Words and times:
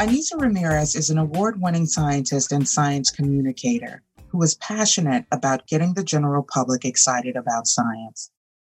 Ainissa 0.00 0.40
Ramirez 0.40 0.96
is 0.96 1.10
an 1.10 1.18
award 1.18 1.60
winning 1.60 1.84
scientist 1.84 2.52
and 2.52 2.66
science 2.66 3.10
communicator 3.10 4.02
who 4.28 4.42
is 4.42 4.54
passionate 4.54 5.26
about 5.30 5.66
getting 5.66 5.92
the 5.92 6.02
general 6.02 6.42
public 6.42 6.86
excited 6.86 7.36
about 7.36 7.66
science. 7.66 8.30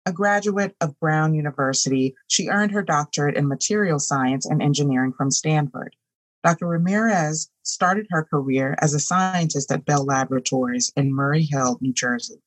A 0.06 0.12
graduate 0.12 0.76
of 0.80 0.96
Brown 1.00 1.34
University, 1.34 2.14
she 2.28 2.46
earned 2.46 2.70
her 2.70 2.82
doctorate 2.84 3.34
in 3.34 3.48
material 3.48 3.98
science 3.98 4.46
and 4.46 4.62
engineering 4.62 5.12
from 5.12 5.32
Stanford. 5.32 5.96
Dr. 6.44 6.68
Ramirez 6.68 7.50
started 7.64 8.06
her 8.10 8.22
career 8.22 8.76
as 8.80 8.94
a 8.94 9.00
scientist 9.00 9.72
at 9.72 9.84
Bell 9.84 10.04
Laboratories 10.04 10.92
in 10.94 11.12
Murray 11.12 11.42
Hill, 11.42 11.78
New 11.80 11.92
Jersey, 11.92 12.40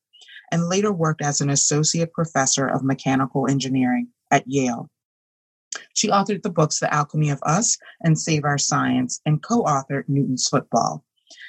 and 0.54 0.70
later 0.70 0.94
worked 0.94 1.22
as 1.22 1.42
an 1.42 1.50
associate 1.50 2.14
professor 2.14 2.66
of 2.66 2.86
mechanical 2.86 3.46
engineering 3.46 4.08
at 4.32 4.46
Yale. 4.48 4.90
She 5.94 6.10
authored 6.10 6.42
the 6.42 6.50
books 6.50 6.80
The 6.80 6.94
Alchemy 6.94 7.30
of 7.30 7.40
Us 7.44 7.78
and 8.02 8.18
Save 8.18 8.44
Our 8.44 8.58
Science 8.58 9.22
and 9.26 9.44
co 9.44 9.64
authored 9.64 10.06
Newton's 10.08 10.48
Football. 10.48 11.04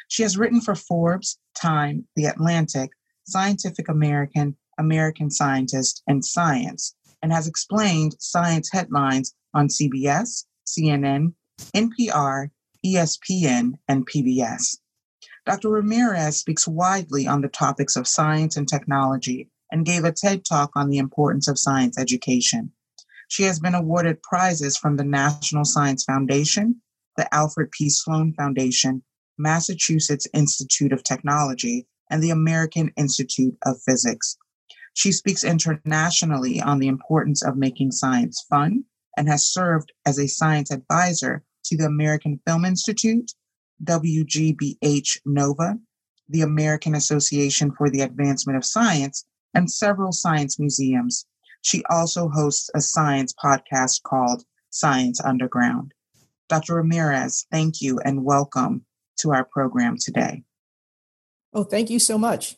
She 0.09 0.23
has 0.23 0.37
written 0.37 0.61
for 0.61 0.75
Forbes, 0.75 1.39
Time, 1.55 2.07
The 2.17 2.27
Atlantic, 2.27 2.91
Scientific 3.25 3.89
American, 3.89 4.57
American 4.79 5.31
Scientist, 5.31 6.03
and 6.07 6.25
Science, 6.25 6.95
and 7.23 7.33
has 7.33 7.47
explained 7.47 8.17
science 8.19 8.71
headlines 8.73 9.35
on 9.55 9.69
CBS, 9.69 10.45
CNN, 10.67 11.35
NPR, 11.75 12.51
ESPN, 12.85 13.75
and 13.89 14.07
PBS. 14.07 14.79
Dr. 15.47 15.71
Ramirez 15.71 16.39
speaks 16.39 16.69
widely 16.69 17.27
on 17.27 17.41
the 17.41 17.49
topics 17.49 17.97
of 17.97 18.07
science 18.07 18.57
and 18.57 18.69
technology 18.69 19.49
and 19.73 19.87
gave 19.87 20.05
a 20.05 20.13
TED 20.13 20.45
talk 20.45 20.71
on 20.75 20.89
the 20.89 20.99
importance 20.99 21.49
of 21.49 21.59
science 21.59 21.99
education. 21.99 22.73
She 23.31 23.45
has 23.45 23.61
been 23.61 23.77
awarded 23.77 24.25
prizes 24.25 24.77
from 24.77 24.97
the 24.97 25.05
National 25.05 25.65
Science 25.65 26.03
Foundation, 26.03 26.83
the 27.17 27.33
Alfred 27.33 27.71
P. 27.71 27.89
Sloan 27.89 28.35
Foundation, 28.35 29.05
Massachusetts 29.39 30.27
Institute 30.35 30.93
of 30.93 31.05
Technology, 31.05 31.87
and 32.11 32.21
the 32.21 32.31
American 32.31 32.91
Institute 32.97 33.57
of 33.65 33.81
Physics. 33.87 34.37
She 34.95 35.13
speaks 35.13 35.45
internationally 35.45 36.61
on 36.61 36.81
the 36.81 36.89
importance 36.89 37.41
of 37.45 37.57
making 37.57 37.93
science 37.93 38.45
fun 38.51 38.83
and 39.17 39.29
has 39.29 39.47
served 39.47 39.93
as 40.05 40.19
a 40.19 40.27
science 40.27 40.73
advisor 40.73 41.45
to 41.67 41.77
the 41.77 41.87
American 41.87 42.41
Film 42.45 42.65
Institute, 42.65 43.31
WGBH 43.85 45.19
Nova, 45.25 45.79
the 46.29 46.41
American 46.41 46.97
Association 46.97 47.71
for 47.79 47.91
the 47.91 48.01
Advancement 48.01 48.57
of 48.57 48.65
Science, 48.65 49.25
and 49.55 49.71
several 49.71 50.11
science 50.11 50.59
museums. 50.59 51.27
She 51.63 51.83
also 51.91 52.29
hosts 52.29 52.71
a 52.75 52.81
science 52.81 53.33
podcast 53.33 54.03
called 54.03 54.45
Science 54.71 55.21
Underground. 55.21 55.93
Dr. 56.49 56.77
Ramirez, 56.77 57.47
thank 57.53 57.81
you 57.81 57.99
and 58.05 58.25
welcome 58.25 58.85
to 59.19 59.33
our 59.33 59.45
program 59.45 59.97
today. 59.99 60.43
Oh, 61.53 61.65
thank 61.65 61.91
you 61.91 61.99
so 61.99 62.17
much. 62.17 62.57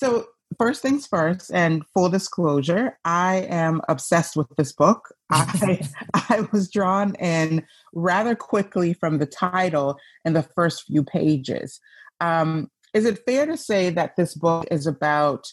So, 0.00 0.26
first 0.58 0.82
things 0.82 1.06
first, 1.06 1.50
and 1.52 1.84
full 1.94 2.08
disclosure, 2.08 2.98
I 3.04 3.46
am 3.48 3.80
obsessed 3.88 4.36
with 4.36 4.48
this 4.56 4.72
book. 4.72 5.14
I, 5.30 5.88
I 6.14 6.46
was 6.52 6.70
drawn 6.70 7.14
in 7.16 7.64
rather 7.94 8.34
quickly 8.34 8.94
from 8.94 9.18
the 9.18 9.26
title 9.26 9.96
and 10.24 10.34
the 10.34 10.42
first 10.42 10.84
few 10.84 11.04
pages. 11.04 11.80
Um, 12.20 12.70
is 12.94 13.04
it 13.04 13.24
fair 13.24 13.46
to 13.46 13.56
say 13.56 13.90
that 13.90 14.16
this 14.16 14.34
book 14.34 14.66
is 14.70 14.86
about 14.86 15.46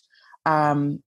um, 0.46 1.02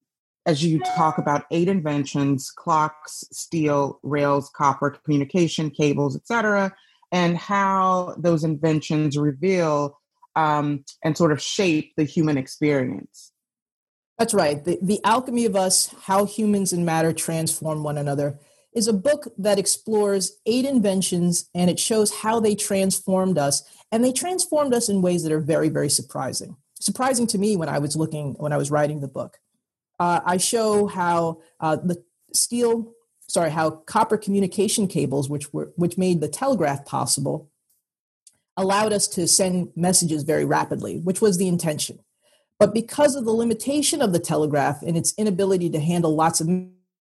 as 0.46 0.64
you 0.64 0.80
talk 0.80 1.18
about 1.18 1.44
eight 1.50 1.68
inventions 1.68 2.50
clocks 2.50 3.24
steel 3.32 3.98
rails 4.02 4.50
copper 4.54 4.90
communication 4.90 5.70
cables 5.70 6.16
etc 6.16 6.72
and 7.12 7.36
how 7.36 8.14
those 8.18 8.42
inventions 8.42 9.18
reveal 9.18 10.00
um, 10.34 10.84
and 11.04 11.16
sort 11.16 11.30
of 11.30 11.40
shape 11.40 11.92
the 11.96 12.04
human 12.04 12.38
experience. 12.38 13.32
That's 14.18 14.34
right. 14.34 14.64
The, 14.64 14.78
the 14.80 15.00
alchemy 15.04 15.44
of 15.44 15.54
us 15.54 15.94
how 16.02 16.24
humans 16.24 16.72
and 16.72 16.86
matter 16.86 17.12
transform 17.12 17.82
one 17.82 17.98
another 17.98 18.38
is 18.74 18.88
a 18.88 18.92
book 18.92 19.28
that 19.36 19.58
explores 19.58 20.38
eight 20.46 20.64
inventions 20.64 21.50
and 21.54 21.68
it 21.68 21.78
shows 21.78 22.20
how 22.22 22.40
they 22.40 22.54
transformed 22.54 23.36
us 23.36 23.62
and 23.90 24.02
they 24.02 24.12
transformed 24.12 24.72
us 24.72 24.88
in 24.88 25.02
ways 25.02 25.22
that 25.22 25.32
are 25.32 25.40
very 25.40 25.68
very 25.68 25.90
surprising. 25.90 26.56
Surprising 26.80 27.26
to 27.28 27.38
me 27.38 27.56
when 27.56 27.68
i 27.68 27.78
was 27.78 27.96
looking 27.96 28.34
when 28.38 28.52
i 28.52 28.56
was 28.56 28.70
writing 28.70 29.00
the 29.00 29.08
book 29.08 29.38
uh, 29.98 30.20
I 30.24 30.36
show 30.36 30.86
how 30.86 31.40
uh, 31.60 31.76
the 31.76 32.02
steel, 32.32 32.92
sorry, 33.28 33.50
how 33.50 33.70
copper 33.70 34.16
communication 34.16 34.86
cables, 34.86 35.28
which 35.28 35.52
were 35.52 35.72
which 35.76 35.98
made 35.98 36.20
the 36.20 36.28
telegraph 36.28 36.84
possible, 36.84 37.50
allowed 38.56 38.92
us 38.92 39.08
to 39.08 39.26
send 39.28 39.70
messages 39.76 40.22
very 40.22 40.44
rapidly, 40.44 40.98
which 40.98 41.20
was 41.20 41.38
the 41.38 41.48
intention. 41.48 41.98
But 42.58 42.74
because 42.74 43.16
of 43.16 43.24
the 43.24 43.32
limitation 43.32 44.00
of 44.02 44.12
the 44.12 44.20
telegraph 44.20 44.82
and 44.82 44.96
its 44.96 45.14
inability 45.18 45.68
to 45.70 45.80
handle 45.80 46.14
lots 46.14 46.40
of 46.40 46.48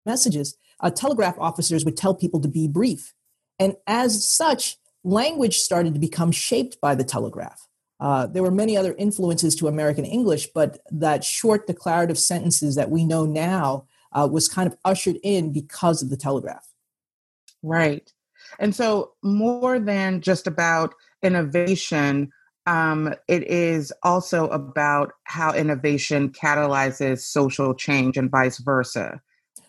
messages, 0.05 0.57
uh, 0.79 0.91
telegraph 0.91 1.35
officers 1.39 1.83
would 1.83 1.97
tell 1.97 2.13
people 2.13 2.39
to 2.41 2.47
be 2.47 2.67
brief. 2.67 3.13
And 3.59 3.75
as 3.87 4.23
such, 4.23 4.77
language 5.03 5.57
started 5.57 5.93
to 5.93 5.99
become 5.99 6.31
shaped 6.31 6.79
by 6.81 6.95
the 6.95 7.03
telegraph. 7.03 7.66
Uh, 7.99 8.27
there 8.27 8.43
were 8.43 8.51
many 8.51 8.77
other 8.77 8.93
influences 8.97 9.55
to 9.55 9.67
American 9.67 10.05
English, 10.05 10.47
but 10.53 10.79
that 10.91 11.23
short 11.23 11.65
declarative 11.67 12.17
sentences 12.17 12.75
that 12.75 12.91
we 12.91 13.03
know 13.03 13.25
now 13.25 13.85
uh, 14.13 14.27
was 14.31 14.47
kind 14.47 14.67
of 14.67 14.77
ushered 14.85 15.17
in 15.23 15.51
because 15.51 16.01
of 16.01 16.09
the 16.09 16.17
telegraph. 16.17 16.67
Right. 17.63 18.11
And 18.59 18.75
so, 18.75 19.13
more 19.23 19.79
than 19.79 20.21
just 20.21 20.47
about 20.47 20.93
innovation, 21.23 22.31
um, 22.67 23.13
it 23.27 23.43
is 23.43 23.91
also 24.03 24.47
about 24.49 25.13
how 25.23 25.53
innovation 25.53 26.29
catalyzes 26.29 27.21
social 27.21 27.73
change 27.73 28.17
and 28.17 28.29
vice 28.29 28.59
versa, 28.59 29.21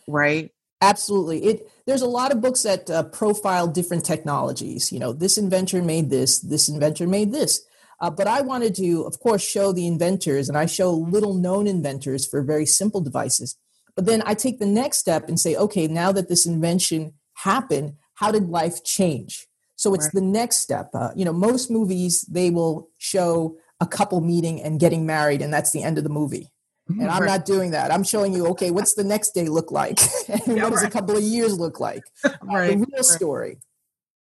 right? 0.06 0.50
Absolutely. 0.81 1.44
It 1.44 1.72
there's 1.87 2.03
a 2.03 2.09
lot 2.09 2.31
of 2.31 2.41
books 2.41 2.62
that 2.62 2.91
uh, 2.91 3.05
profile 3.05 3.67
different 3.67 4.05
technologies. 4.05 4.93
You 4.93 5.00
know, 5.00 5.12
this 5.12 5.38
inventor 5.38 5.83
made 5.83 6.11
this, 6.11 6.38
this 6.41 6.69
inventor 6.69 7.06
made 7.06 7.33
this. 7.33 7.65
Uh, 8.01 8.11
but 8.11 8.27
I 8.27 8.41
wanted 8.43 8.75
to, 8.77 9.03
of 9.03 9.19
course, 9.19 9.43
show 9.43 9.73
the 9.73 9.87
inventors, 9.87 10.49
and 10.49 10.57
I 10.57 10.67
show 10.67 10.93
little 10.93 11.35
known 11.35 11.67
inventors 11.67 12.27
for 12.27 12.43
very 12.43 12.67
simple 12.67 13.01
devices. 13.01 13.57
But 13.97 14.07
then 14.07 14.23
I 14.25 14.35
take 14.35 14.61
the 14.61 14.67
next 14.67 14.99
step 14.99 15.29
and 15.29 15.41
say, 15.41 15.57
okay, 15.57 15.89
now 15.89 16.13
that 16.13 16.29
this 16.29 16.47
invention 16.47 17.15
happened, 17.35 17.95
how 18.15 18.31
did 18.31 18.49
life 18.49 18.85
change? 18.85 19.49
So 19.75 19.95
it's 19.95 20.07
right. 20.07 20.15
the 20.15 20.21
next 20.21 20.59
step. 20.59 20.91
Uh, 20.95 21.11
you 21.17 21.25
know, 21.25 21.33
most 21.33 21.71
movies, 21.71 22.23
they 22.23 22.51
will 22.51 22.89
show 22.99 23.57
a 23.81 23.87
couple 23.87 24.21
meeting 24.21 24.61
and 24.63 24.79
getting 24.79 25.07
married, 25.07 25.43
and 25.43 25.53
that's 25.53 25.73
the 25.73 25.83
end 25.83 25.99
of 25.99 26.05
the 26.05 26.11
movie. 26.11 26.51
Mm-hmm. 26.91 27.03
And 27.03 27.11
I'm 27.11 27.27
not 27.27 27.45
doing 27.45 27.73
that. 27.73 27.93
I'm 27.93 28.03
showing 28.03 28.33
you, 28.33 28.47
okay, 28.49 28.71
what's 28.71 28.95
the 28.95 29.05
next 29.05 29.33
day 29.33 29.49
look 29.49 29.71
like? 29.71 30.01
and 30.29 30.57
yeah, 30.57 30.65
what 30.65 30.71
does 30.71 30.83
right. 30.83 30.89
a 30.89 30.91
couple 30.91 31.17
of 31.17 31.23
years 31.23 31.59
look 31.59 31.81
like? 31.81 32.03
Uh, 32.25 32.31
right. 32.45 32.79
The 32.79 32.87
real 32.93 33.03
story. 33.03 33.59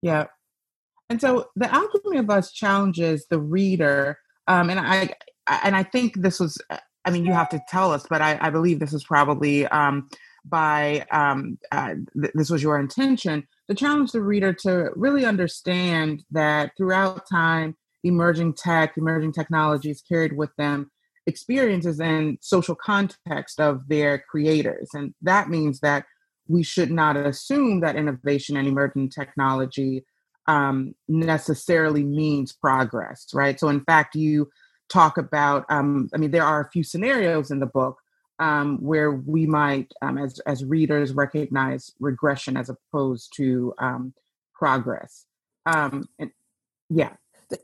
Yeah. 0.02 0.28
And 1.12 1.20
so 1.20 1.50
the 1.58 1.70
alchemy 1.70 2.20
of 2.20 2.30
us 2.30 2.54
challenges 2.54 3.26
the 3.30 3.38
reader, 3.38 4.18
um, 4.48 4.70
and 4.70 4.80
I 4.80 5.14
and 5.46 5.76
I 5.76 5.84
think 5.84 6.22
this 6.22 6.40
was. 6.40 6.58
I 7.04 7.10
mean, 7.10 7.26
you 7.26 7.34
have 7.34 7.50
to 7.50 7.62
tell 7.68 7.92
us, 7.92 8.06
but 8.10 8.22
I, 8.22 8.38
I 8.40 8.50
believe 8.50 8.80
this 8.80 8.94
was 8.94 9.04
probably 9.04 9.66
um, 9.68 10.08
by 10.46 11.06
um, 11.12 11.58
uh, 11.74 11.96
th- 12.14 12.32
this 12.34 12.50
was 12.50 12.64
your 12.64 12.80
intention 12.80 13.46
to 13.68 13.76
challenge 13.76 14.14
the 14.14 14.22
reader 14.22 14.54
to 14.62 14.92
really 14.96 15.26
understand 15.26 16.24
that 16.32 16.72
throughout 16.78 17.28
time, 17.30 17.76
emerging 18.06 18.54
tech, 18.54 18.94
emerging 18.96 19.34
technologies 19.34 20.02
carried 20.08 20.38
with 20.38 20.56
them 20.58 20.92
experiences 21.28 22.00
and 22.00 22.38
social 22.40 22.76
context 22.76 23.60
of 23.60 23.86
their 23.90 24.24
creators, 24.30 24.92
and 24.94 25.14
that 25.22 25.50
means 25.50 25.82
that 25.82 26.06
we 26.48 26.64
should 26.64 26.90
not 26.90 27.18
assume 27.18 27.82
that 27.82 27.98
innovation 27.98 28.56
and 28.56 28.68
emerging 28.68 29.10
technology 29.10 30.06
um, 30.48 30.96
necessarily 31.08 32.04
means 32.04 32.54
progress, 32.54 33.28
right? 33.34 33.60
So, 33.60 33.70
in 33.70 33.82
fact, 33.82 34.16
you 34.16 34.50
talk 34.90 35.18
about, 35.18 35.66
um, 35.70 36.10
I 36.14 36.18
mean, 36.18 36.32
there 36.32 36.44
are 36.44 36.62
a 36.62 36.70
few 36.70 36.84
scenarios 36.84 37.52
in 37.52 37.60
the 37.60 37.66
book 37.66 38.00
um, 38.40 38.78
where 38.82 39.12
we 39.12 39.46
might, 39.46 39.94
um, 40.02 40.18
as 40.18 40.40
as 40.40 40.66
readers, 40.66 41.14
recognize 41.14 41.92
regression 42.00 42.58
as 42.58 42.70
opposed 42.70 43.34
to 43.38 43.74
um, 43.78 44.14
progress? 44.54 45.26
Um, 45.66 46.10
and, 46.18 46.32
yeah, 46.90 47.14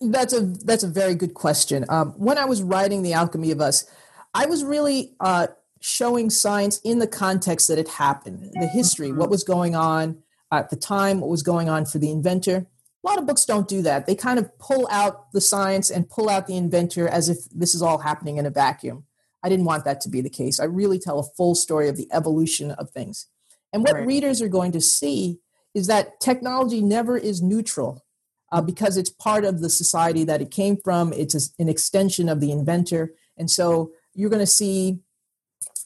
that's 0.01 0.33
a 0.33 0.41
that's 0.41 0.83
a 0.83 0.87
very 0.87 1.15
good 1.15 1.33
question. 1.33 1.85
Um, 1.89 2.11
when 2.11 2.37
I 2.37 2.45
was 2.45 2.61
writing 2.61 3.01
the 3.01 3.13
Alchemy 3.13 3.51
of 3.51 3.59
Us, 3.59 3.85
I 4.33 4.45
was 4.45 4.63
really 4.63 5.15
uh, 5.19 5.47
showing 5.79 6.29
science 6.29 6.79
in 6.83 6.99
the 6.99 7.07
context 7.07 7.67
that 7.67 7.79
it 7.79 7.87
happened, 7.87 8.51
the 8.53 8.67
history, 8.67 9.11
what 9.11 9.29
was 9.29 9.43
going 9.43 9.75
on 9.75 10.21
at 10.51 10.69
the 10.69 10.75
time, 10.75 11.19
what 11.19 11.29
was 11.29 11.43
going 11.43 11.69
on 11.69 11.85
for 11.85 11.99
the 11.99 12.11
inventor. 12.11 12.67
A 13.03 13.07
lot 13.07 13.19
of 13.19 13.25
books 13.25 13.45
don't 13.45 13.67
do 13.67 13.81
that. 13.83 14.05
They 14.05 14.15
kind 14.15 14.39
of 14.39 14.57
pull 14.59 14.87
out 14.91 15.31
the 15.31 15.41
science 15.41 15.89
and 15.89 16.09
pull 16.09 16.29
out 16.29 16.47
the 16.47 16.57
inventor 16.57 17.07
as 17.07 17.29
if 17.29 17.37
this 17.51 17.75
is 17.75 17.81
all 17.81 17.99
happening 17.99 18.37
in 18.37 18.45
a 18.45 18.49
vacuum. 18.49 19.05
I 19.43 19.49
didn't 19.49 19.65
want 19.65 19.85
that 19.85 20.01
to 20.01 20.09
be 20.09 20.21
the 20.21 20.29
case. 20.29 20.59
I 20.59 20.65
really 20.65 20.99
tell 20.99 21.19
a 21.19 21.23
full 21.23 21.55
story 21.55 21.89
of 21.89 21.95
the 21.95 22.07
evolution 22.11 22.71
of 22.71 22.89
things. 22.89 23.27
And 23.71 23.83
what 23.83 23.93
right. 23.93 24.07
readers 24.07 24.41
are 24.41 24.47
going 24.47 24.71
to 24.71 24.81
see 24.81 25.39
is 25.73 25.87
that 25.87 26.19
technology 26.19 26.81
never 26.81 27.17
is 27.17 27.41
neutral 27.41 28.03
uh, 28.51 28.61
because 28.61 28.97
it's 28.97 29.09
part 29.09 29.45
of 29.45 29.61
the 29.61 29.69
society 29.69 30.23
that 30.23 30.41
it 30.41 30.51
came 30.51 30.77
from. 30.83 31.13
It's 31.13 31.35
a, 31.35 31.61
an 31.61 31.69
extension 31.69 32.29
of 32.29 32.39
the 32.39 32.51
inventor. 32.51 33.13
And 33.37 33.51
so 33.51 33.91
you're 34.13 34.29
going 34.29 34.39
to 34.39 34.47
see 34.47 34.99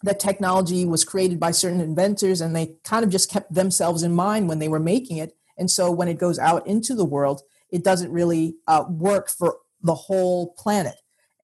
that 0.04 0.20
technology 0.20 0.86
was 0.86 1.06
created 1.06 1.40
by 1.40 1.52
certain 1.52 1.82
inventors 1.82 2.42
and 2.42 2.56
they 2.56 2.76
kind 2.84 3.04
of 3.04 3.10
just 3.10 3.32
kept 3.32 3.54
themselves 3.54 4.04
in 4.04 4.14
mind 4.14 4.48
when 4.48 4.60
they 4.60 4.68
were 4.68 4.80
making 4.80 5.18
it. 5.18 5.36
And 5.58 5.70
so 5.70 5.92
when 5.92 6.08
it 6.08 6.18
goes 6.18 6.40
out 6.40 6.66
into 6.66 6.96
the 6.96 7.06
world, 7.06 7.42
it 7.70 7.84
doesn't 7.84 8.12
really 8.12 8.56
uh, 8.68 8.86
work 8.90 9.30
for 9.30 9.58
the 9.82 9.96
whole 9.96 10.54
planet. 10.54 10.96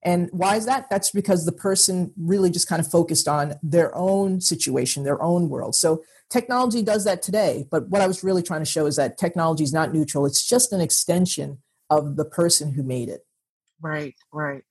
And 0.04 0.30
why 0.31 0.56
is 0.56 0.65
that? 0.65 0.89
That's 0.89 1.12
because 1.12 1.45
the 1.45 1.51
person 1.51 2.13
really 2.18 2.50
just 2.50 2.68
kind 2.68 2.80
of 2.80 2.89
focused 2.89 3.27
on 3.27 3.56
their 3.62 3.95
own 3.95 4.39
situation, 4.42 5.03
their 5.03 5.21
own 5.21 5.50
world. 5.50 5.75
So 5.75 6.03
technology 6.30 6.81
does 6.81 7.03
that 7.06 7.21
today. 7.21 7.68
But 7.69 7.89
what 7.89 8.01
I 8.01 8.07
was 8.07 8.24
really 8.24 8.44
trying 8.44 8.62
to 8.62 8.65
show 8.65 8.86
is 8.86 8.95
that 8.98 9.18
technology 9.18 9.63
is 9.63 9.74
not 9.74 9.94
neutral, 9.94 10.25
it's 10.25 10.48
just 10.48 10.71
an 10.71 10.81
extension 10.81 11.60
of 11.89 12.15
the 12.15 12.25
person 12.25 12.74
who 12.74 12.83
made 12.83 13.10
it. 13.10 13.25
Right, 13.81 14.15
right. 14.31 14.63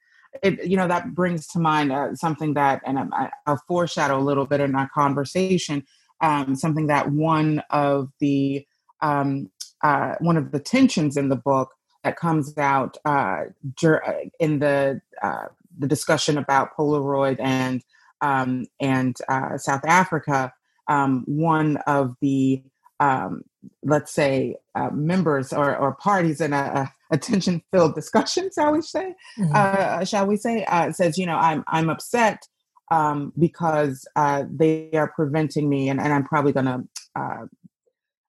It, 0.43 0.65
you 0.65 0.77
know, 0.77 0.89
that 0.89 1.15
brings 1.15 1.47
to 1.49 1.59
mind 1.59 1.93
uh, 1.93 2.15
something 2.15 2.55
that, 2.55 2.83
and 2.85 2.99
I, 2.99 3.31
will 3.47 3.59
foreshadow 3.69 4.19
a 4.19 4.23
little 4.23 4.47
bit 4.47 4.61
in 4.61 4.75
our 4.75 4.89
conversation, 4.89 5.85
um, 6.21 6.57
something 6.57 6.87
that 6.89 7.11
one 7.11 7.63
of 7.71 8.11
the 8.21 8.67
um, 9.01 9.51
uh, 9.83 10.15
one 10.21 10.37
of 10.37 10.53
the 10.53 10.59
tensions 10.59 11.17
in 11.17 11.29
the 11.29 11.37
book 11.37 11.73
that 12.03 12.17
comes 12.17 12.57
out 12.57 12.97
uh, 13.05 13.45
uh, 13.85 13.99
in 14.41 14.59
the 14.59 15.01
uh, 15.23 15.47
the 15.79 15.87
discussion 15.87 16.39
about 16.39 16.77
Polaroid 16.77 17.39
and 17.41 17.83
um, 18.21 18.67
and 18.81 19.17
uh, 19.29 19.59
South 19.59 19.85
Africa. 19.85 20.53
Um, 20.89 21.25
one 21.27 21.79
of 21.87 22.17
the 22.21 22.63
um, 23.01 23.43
let's 23.83 24.13
say 24.13 24.57
members 24.93 25.53
or, 25.53 25.77
or 25.77 25.95
parties 25.97 26.41
in 26.41 26.53
a, 26.53 26.57
a 26.57 26.93
tension 27.13 27.63
filled 27.73 27.95
discussion, 27.95 28.51
shall 28.55 28.73
we 28.73 28.83
say? 28.83 29.15
Mm-hmm. 29.39 29.53
Uh, 29.55 30.05
shall 30.05 30.27
we 30.27 30.37
say? 30.37 30.65
Uh, 30.65 30.93
says, 30.93 31.19
you 31.19 31.27
know, 31.27 31.37
I'm 31.37 31.65
I'm 31.69 31.91
upset 31.91 32.43
um, 32.91 33.33
because 33.39 34.07
uh, 34.17 34.45
they 34.51 34.91
are 34.93 35.13
preventing 35.15 35.69
me, 35.69 35.89
and, 35.89 36.01
and 36.01 36.13
I'm 36.13 36.25
probably 36.25 36.53
going 36.53 36.67
to 36.67 36.85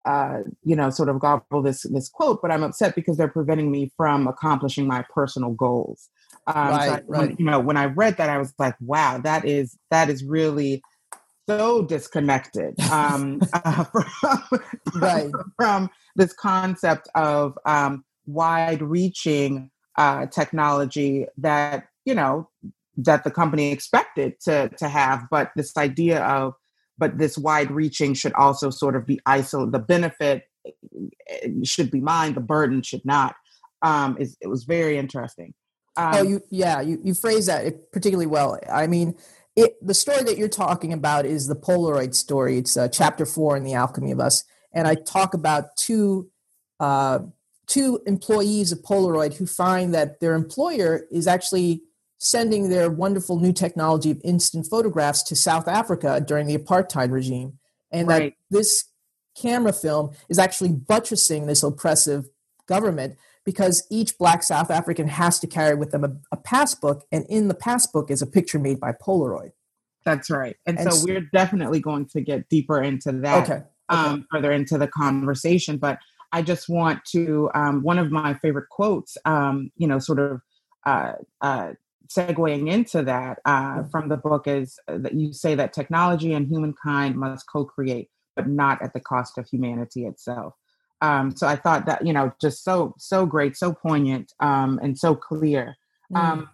uh, 0.05 0.41
you 0.63 0.77
know, 0.77 0.91
sort 0.91 1.09
of 1.09 1.19
gobble 1.19 1.63
this 1.63 1.83
this 1.83 2.09
quote, 2.09 2.43
but 2.43 2.51
I'm 2.51 2.63
upset 2.63 2.95
because 2.95 3.17
they're 3.17 3.29
preventing 3.29 3.71
me 3.71 3.91
from 3.97 4.27
accomplishing 4.27 4.87
my 4.87 5.05
personal 5.15 5.53
goals. 5.53 6.11
Um, 6.47 6.55
right, 6.57 6.87
so 6.87 6.93
I, 6.93 6.95
right. 6.95 7.07
When, 7.07 7.37
you 7.39 7.45
know, 7.47 7.61
when 7.61 7.77
I 7.77 7.87
read 7.87 8.19
that, 8.19 8.29
I 8.29 8.39
was 8.39 8.53
like, 8.59 8.75
wow, 8.81 9.19
that 9.19 9.47
is 9.47 9.79
that 9.91 10.11
is 10.11 10.23
really 10.23 10.83
so 11.49 11.83
disconnected 11.83 12.79
um, 12.91 13.41
uh, 13.53 13.85
from, 14.21 14.43
right. 14.97 15.31
from 15.57 15.91
this 16.17 16.33
concept 16.35 17.09
of 17.15 17.59
um, 17.65 18.05
wide-reaching 18.27 19.71
uh, 19.97 20.27
technology 20.27 21.27
that 21.39 21.89
you 22.05 22.15
know 22.15 22.49
that 22.97 23.25
the 23.25 23.31
company 23.31 23.73
expected 23.73 24.41
to 24.41 24.69
to 24.79 24.89
have, 24.89 25.27
but 25.31 25.51
this 25.57 25.77
idea 25.77 26.23
of 26.25 26.55
but 26.99 27.19
this 27.19 27.37
wide 27.37 27.71
reaching 27.71 28.15
should 28.15 28.33
also 28.35 28.71
sort 28.71 28.97
of 28.97 29.07
be 29.07 29.21
isolated. 29.27 29.73
The 29.73 29.79
benefit 29.79 30.45
eh, 30.67 31.49
should 31.65 31.91
be 31.91 32.01
mine, 32.01 32.35
the 32.35 32.41
burden 32.41 32.83
should 32.83 33.05
not. 33.05 33.35
Um, 33.83 34.17
is, 34.19 34.37
it 34.41 34.49
was 34.49 34.65
very 34.65 34.97
interesting. 34.97 35.55
Oh, 35.97 36.03
um, 36.03 36.15
oh, 36.15 36.23
you, 36.23 36.41
yeah, 36.51 36.81
you, 36.81 37.01
you 37.03 37.15
phrase 37.15 37.47
that 37.47 37.93
particularly 37.93 38.27
well. 38.27 38.59
I 38.73 38.87
mean, 38.87 39.15
it, 39.57 39.75
the 39.85 39.95
story 39.95 40.23
that 40.25 40.39
you're 40.39 40.49
talking 40.49 40.93
about 40.93 41.27
is 41.27 41.47
the 41.47 41.57
Polaroid 41.57 42.15
story. 42.15 42.59
It's 42.59 42.77
uh, 42.77 42.89
chapter 42.89 43.27
four 43.27 43.57
in 43.57 43.65
The 43.65 43.75
Alchemy 43.75 44.11
of 44.11 44.21
Us. 44.21 44.45
And 44.73 44.89
I 44.89 44.95
talk 44.95 45.35
about 45.35 45.77
two, 45.77 46.31
uh, 46.81 47.21
two 47.67 48.01
employees 48.07 48.73
of 48.73 48.83
Polaroid 48.83 49.35
who 49.35 49.47
find 49.47 49.95
that 49.95 50.21
their 50.21 50.35
employer 50.35 51.07
is 51.11 51.27
actually 51.27 51.83
sending 52.19 52.69
their 52.69 52.91
wonderful 52.91 53.39
new 53.39 53.53
technology 53.53 54.11
of 54.11 54.21
instant 54.25 54.67
photographs 54.67 55.23
to 55.25 55.37
South 55.37 55.69
Africa 55.69 56.23
during 56.27 56.47
the 56.47 56.57
apartheid 56.57 57.11
regime. 57.11 57.59
And 57.91 58.09
right. 58.09 58.35
that 58.51 58.57
this 58.57 58.87
camera 59.37 59.73
film 59.73 60.11
is 60.29 60.39
actually 60.39 60.73
buttressing 60.73 61.47
this 61.47 61.63
oppressive 61.63 62.29
government 62.67 63.17
because 63.45 63.87
each 63.91 64.17
black 64.17 64.43
South 64.43 64.71
African 64.71 65.07
has 65.07 65.39
to 65.41 65.47
carry 65.47 65.75
with 65.75 65.91
them 65.91 66.05
a, 66.05 66.17
a 66.33 66.37
passbook, 66.37 67.05
and 67.13 67.27
in 67.29 67.49
the 67.49 67.55
passbook 67.55 68.11
is 68.11 68.23
a 68.23 68.27
picture 68.27 68.59
made 68.59 68.81
by 68.81 68.93
Polaroid. 68.93 69.53
That's 70.05 70.31
right. 70.31 70.57
And, 70.67 70.79
and 70.79 70.93
so, 70.93 71.05
we're 71.05 71.29
definitely 71.33 71.81
going 71.81 72.07
to 72.07 72.21
get 72.21 72.49
deeper 72.49 72.83
into 72.83 73.13
that 73.13 73.45
okay. 73.45 73.53
okay. 73.55 73.65
Um, 73.89 74.27
further 74.31 74.51
into 74.51 74.79
the 74.79 74.89
conversation. 74.89 75.77
But 75.77 75.99
I 76.35 76.43
just 76.43 76.69
want 76.69 77.05
to, 77.13 77.49
um, 77.55 77.85
one 77.85 77.97
of 77.97 78.11
my 78.11 78.35
favorite 78.35 78.69
quotes, 78.69 79.17
um, 79.25 79.71
you 79.77 79.87
know, 79.87 80.01
sort 80.01 80.19
of 80.19 80.41
uh, 80.85 81.13
uh, 81.41 81.75
segueing 82.09 82.69
into 82.69 83.05
that 83.05 83.39
uh, 83.45 83.85
from 83.85 84.09
the 84.09 84.17
book 84.17 84.49
is 84.49 84.77
uh, 84.89 84.99
that 84.99 85.15
you 85.15 85.33
say 85.33 85.55
that 85.55 85.73
technology 85.73 86.33
and 86.33 86.49
humankind 86.49 87.15
must 87.15 87.47
co-create, 87.49 88.09
but 88.35 88.49
not 88.49 88.83
at 88.83 88.93
the 88.95 89.01
cost 89.01 89.39
of 89.39 89.47
humanity 89.47 90.07
itself. 90.07 90.55
Um, 91.01 91.37
so 91.37 91.47
I 91.47 91.55
thought 91.55 91.87
that 91.87 92.05
you 92.05 92.13
know 92.13 92.33
just 92.41 92.65
so 92.65 92.95
so 92.99 93.27
great, 93.27 93.57
so 93.57 93.73
poignant, 93.73 94.33
um, 94.41 94.81
and 94.83 94.99
so 94.99 95.15
clear. 95.15 95.77
Mm. 96.13 96.19
Um, 96.19 96.51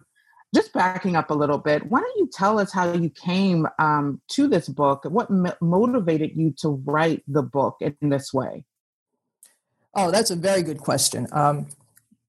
just 0.53 0.73
backing 0.73 1.15
up 1.15 1.31
a 1.31 1.33
little 1.33 1.57
bit, 1.57 1.89
why 1.89 2.01
don't 2.01 2.17
you 2.17 2.29
tell 2.31 2.59
us 2.59 2.73
how 2.73 2.91
you 2.91 3.09
came 3.09 3.65
um, 3.79 4.21
to 4.31 4.47
this 4.47 4.67
book? 4.67 5.05
What 5.05 5.31
m- 5.31 5.53
motivated 5.61 6.31
you 6.35 6.53
to 6.57 6.81
write 6.85 7.23
the 7.25 7.41
book 7.41 7.77
in 7.79 7.95
this 8.09 8.33
way? 8.33 8.65
Oh, 9.93 10.11
that's 10.11 10.31
a 10.31 10.35
very 10.35 10.63
good 10.63 10.79
question. 10.79 11.27
Um, 11.31 11.67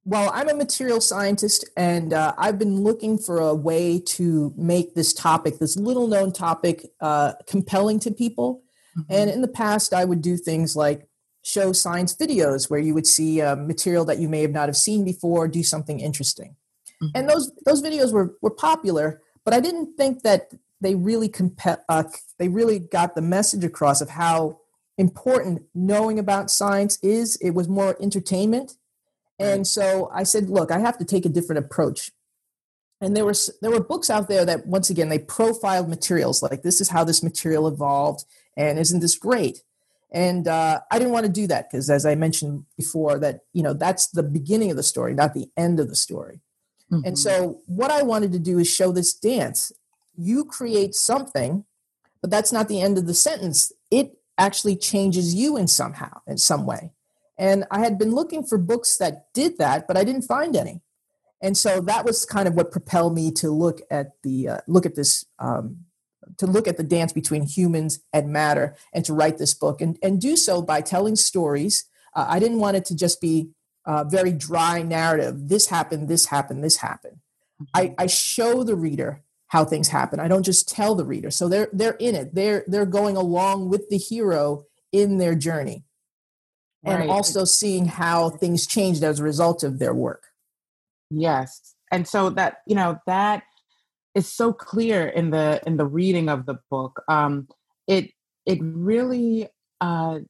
well, 0.05 0.31
I'm 0.35 0.49
a 0.49 0.55
material 0.55 1.01
scientist, 1.01 1.69
and 1.77 2.13
uh, 2.13 2.35
I've 2.37 2.59
been 2.59 2.81
looking 2.81 3.19
for 3.19 3.39
a 3.39 3.55
way 3.55 4.01
to 4.01 4.53
make 4.57 4.95
this 4.95 5.13
topic, 5.13 5.59
this 5.59 5.77
little 5.77 6.09
known 6.09 6.33
topic, 6.33 6.87
uh, 7.01 7.35
compelling 7.47 8.01
to 8.01 8.11
people. 8.11 8.63
Mm-hmm. 8.99 9.13
And 9.13 9.31
in 9.31 9.43
the 9.43 9.49
past, 9.49 9.95
I 9.95 10.05
would 10.05 10.21
do 10.21 10.37
things 10.37 10.75
like 10.75 11.07
show 11.43 11.73
science 11.73 12.17
videos 12.17 12.69
where 12.69 12.81
you 12.81 12.95
would 12.95 13.07
see 13.07 13.41
a 13.41 13.55
material 13.55 14.05
that 14.07 14.19
you 14.19 14.29
may 14.29 14.43
have 14.43 14.51
not 14.51 14.69
have 14.69 14.77
seen 14.77 15.05
before, 15.05 15.47
do 15.47 15.63
something 15.63 16.01
interesting. 16.01 16.57
Mm-hmm. 17.03 17.17
And 17.17 17.29
those 17.29 17.53
those 17.65 17.83
videos 17.83 18.13
were 18.13 18.35
were 18.43 18.51
popular, 18.51 19.23
but 19.45 19.55
I 19.55 19.61
didn't 19.61 19.97
think 19.97 20.23
that 20.23 20.53
they 20.81 20.97
really 20.97 21.29
compe- 21.29 21.83
uh, 21.89 22.05
they 22.39 22.49
really 22.49 22.81
got 22.81 23.15
the 23.15 23.23
message 23.23 23.65
across 23.65 24.01
of 24.01 24.11
how 24.11 24.59
important 25.03 25.63
knowing 25.75 26.19
about 26.19 26.51
science 26.51 26.99
is. 27.03 27.37
It 27.37 27.51
was 27.51 27.69
more 27.69 27.97
entertainment 28.01 28.77
and 29.43 29.67
so 29.67 30.11
I 30.13 30.23
said, 30.23 30.49
look, 30.51 30.71
I 30.71 30.79
have 30.79 30.99
to 30.99 31.05
take 31.05 31.27
a 31.27 31.31
different 31.31 31.65
approach. 31.65 32.13
And 33.01 33.17
there 33.17 33.25
were 33.25 33.35
there 33.61 33.71
were 33.71 33.83
books 33.83 34.11
out 34.11 34.29
there 34.29 34.45
that 34.45 34.67
once 34.67 34.89
again 34.89 35.09
they 35.09 35.19
profiled 35.19 35.89
materials 35.89 36.41
like 36.43 36.63
this 36.63 36.81
is 36.81 36.91
how 36.91 37.03
this 37.03 37.23
material 37.23 37.67
evolved 37.67 38.25
and 38.57 38.79
isn't 38.79 39.01
this 39.01 39.17
great? 39.17 39.65
And 40.13 40.47
uh, 40.47 40.81
I 40.91 40.99
didn't 40.99 41.13
want 41.13 41.27
to 41.27 41.33
do 41.33 41.49
that 41.49 41.69
because, 41.69 41.91
as 41.91 42.07
I 42.07 42.15
mentioned 42.15 42.65
before, 42.77 43.19
that 43.19 43.41
you 43.53 43.63
know 43.63 43.73
that's 43.73 44.09
the 44.09 44.23
beginning 44.23 44.71
of 44.71 44.77
the 44.77 44.83
story, 44.83 45.15
not 45.15 45.35
the 45.35 45.51
end 45.57 45.81
of 45.81 45.89
the 45.89 45.97
story. 45.97 46.43
Mm-hmm. 46.93 47.07
And 47.07 47.19
so, 47.19 47.61
what 47.67 47.91
I 47.91 48.03
wanted 48.03 48.31
to 48.33 48.39
do 48.39 48.59
is 48.59 48.71
show 48.71 48.93
this 48.93 49.15
dance. 49.15 49.73
You 50.17 50.45
create 50.45 50.95
something, 50.95 51.65
but 52.21 52.31
that's 52.31 52.53
not 52.53 52.69
the 52.69 52.83
end 52.83 52.99
of 52.99 53.07
the 53.07 53.15
sentence. 53.15 53.73
It 53.91 54.13
actually 54.39 54.77
changes 54.77 55.35
you 55.35 55.57
in 55.57 55.69
somehow, 55.69 56.21
in 56.27 56.39
some 56.39 56.67
way. 56.67 56.93
And 57.39 57.65
I 57.71 57.81
had 57.81 57.99
been 57.99 58.13
looking 58.13 58.45
for 58.45 58.59
books 58.59 58.97
that 58.99 59.33
did 59.33 59.59
that, 59.59 59.87
but 59.87 59.97
I 59.97 60.05
didn't 60.05 60.23
find 60.23 60.55
any. 60.57 60.81
And 61.43 61.57
so 61.57 61.81
that 61.81 62.05
was 62.05 62.25
kind 62.25 62.47
of 62.47 62.55
what 62.55 62.71
propelled 62.71 63.15
me 63.15 63.33
to 63.33 63.51
look 63.51 63.81
at 63.91 64.13
the 64.23 64.49
uh, 64.49 64.59
look 64.69 64.87
at 64.87 64.95
this 64.95 65.25
um, 65.41 65.79
to 66.39 66.47
look 66.47 66.69
at 66.69 66.77
the 66.77 66.85
dance 66.85 67.13
between 67.13 67.43
humans 67.43 68.01
and 68.13 68.33
matter 68.33 68.77
and 68.93 69.05
to 69.05 69.13
write 69.13 69.39
this 69.39 69.55
book 69.55 69.81
and, 69.81 69.99
and 70.03 70.21
do 70.21 70.37
so 70.37 70.63
by 70.63 70.81
telling 70.81 71.17
stories. 71.17 71.85
Uh, 72.15 72.27
I 72.29 72.39
didn't 72.39 72.61
want 72.61 72.77
it 72.77 72.85
to 72.87 72.97
just 72.97 73.21
be 73.21 73.51
a 73.87 74.05
very 74.05 74.33
dry 74.33 74.83
narrative. 74.83 75.49
This 75.49 75.67
happened, 75.67 76.09
this 76.09 76.27
happened, 76.27 76.63
this 76.63 76.77
happened. 76.77 77.19
Mm-hmm. 77.61 77.65
I, 77.75 77.95
I 77.99 78.07
show 78.07 78.63
the 78.63 78.77
reader 78.77 79.23
how 79.53 79.67
things 79.67 79.89
happen. 79.89 80.19
I 80.19 80.29
don't 80.29 80.45
just 80.45 80.67
tell 80.67 80.95
the 80.95 81.05
reader. 81.05 81.31
So 81.31 81.47
they're 81.47 81.69
they're 81.75 81.99
in 82.01 82.15
it. 82.15 82.35
They're 82.35 82.65
they're 82.67 82.87
going 82.87 83.19
along 83.19 83.69
with 83.69 83.87
the 83.91 83.99
hero 83.99 84.65
in 84.93 85.19
their 85.19 85.35
journey. 85.35 85.85
And 86.85 87.11
also 87.11 87.45
seeing 87.45 87.85
how 87.85 88.31
things 88.31 88.67
changed 88.67 89.05
as 89.05 89.21
a 89.21 89.23
result 89.23 89.63
of 89.63 89.79
their 89.79 89.93
work. 89.93 90.25
Yes. 91.11 91.77
And 91.93 92.09
so 92.09 92.31
that, 92.31 92.63
you 92.67 92.75
know, 92.75 92.99
that 93.07 93.45
is 94.15 94.27
so 94.27 94.55
clear 94.55 95.07
in 95.07 95.29
the 95.31 95.61
in 95.67 95.77
the 95.77 95.87
reading 95.87 96.31
of 96.31 96.47
the 96.47 96.59
book. 96.71 97.03
Um 97.07 97.47
it 97.87 98.11
it 98.47 98.59
really 98.63 99.49
uh 99.83 100.21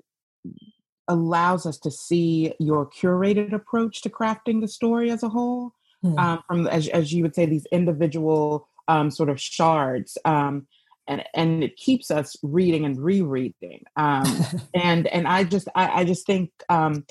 allows 1.07 1.65
us 1.65 1.79
to 1.79 1.93
see 1.93 2.55
your 2.59 2.91
curated 2.91 3.53
approach 3.53 4.03
to 4.03 4.11
crafting 4.11 4.61
the 4.61 4.69
story 4.69 5.13
as 5.13 5.23
a 5.23 5.29
whole. 5.29 5.75
Hmm. 6.03 6.19
Um 6.19 6.43
from 6.49 6.67
as 6.67 6.89
as 6.89 7.13
you 7.13 7.23
would 7.23 7.37
say 7.37 7.47
these 7.47 7.67
individual 7.71 8.69
um 8.89 9.11
sort 9.11 9.29
of 9.29 9.41
shards. 9.41 10.19
Um 10.25 10.67
and 11.09 11.25
and 11.35 11.65
it 11.65 11.77
keeps 11.77 12.11
us 12.11 12.37
reading 12.43 12.85
and 12.85 12.99
rereading. 12.99 13.85
Um 13.97 14.25
and 14.75 15.07
and 15.07 15.27
I 15.27 15.45
just 15.45 15.69
I, 15.75 16.01
I 16.01 16.05
just 16.05 16.27
think 16.27 16.51
um, 16.69 17.05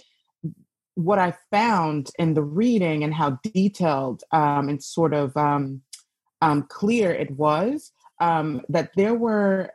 what 0.95 1.19
I 1.19 1.33
found 1.51 2.09
in 2.19 2.33
the 2.33 2.43
reading 2.43 3.03
and 3.03 3.13
how 3.13 3.39
detailed 3.43 4.23
um, 4.31 4.69
and 4.69 4.83
sort 4.83 5.13
of 5.13 5.35
um, 5.37 5.81
um, 6.41 6.63
clear 6.63 7.11
it 7.11 7.31
was 7.31 7.91
um, 8.19 8.61
that 8.69 8.91
there 8.95 9.15
were. 9.15 9.71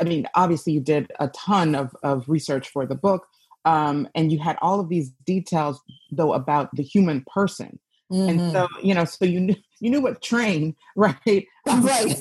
I 0.00 0.04
mean, 0.04 0.26
obviously, 0.34 0.72
you 0.72 0.80
did 0.80 1.12
a 1.20 1.28
ton 1.28 1.74
of 1.74 1.94
of 2.02 2.28
research 2.28 2.70
for 2.70 2.86
the 2.86 2.94
book, 2.94 3.26
um, 3.64 4.08
and 4.14 4.32
you 4.32 4.38
had 4.38 4.56
all 4.62 4.80
of 4.80 4.88
these 4.88 5.10
details 5.26 5.80
though 6.10 6.32
about 6.32 6.74
the 6.74 6.82
human 6.82 7.24
person. 7.32 7.78
And 8.26 8.40
Mhm. 8.40 8.52
so, 8.54 8.68
you 8.82 8.94
know, 8.94 9.04
so 9.04 9.24
you 9.24 9.40
knew 9.40 9.56
you 9.80 9.90
knew 9.90 10.00
what 10.00 10.22
train, 10.22 10.76
right? 10.96 11.46
Right. 11.70 12.12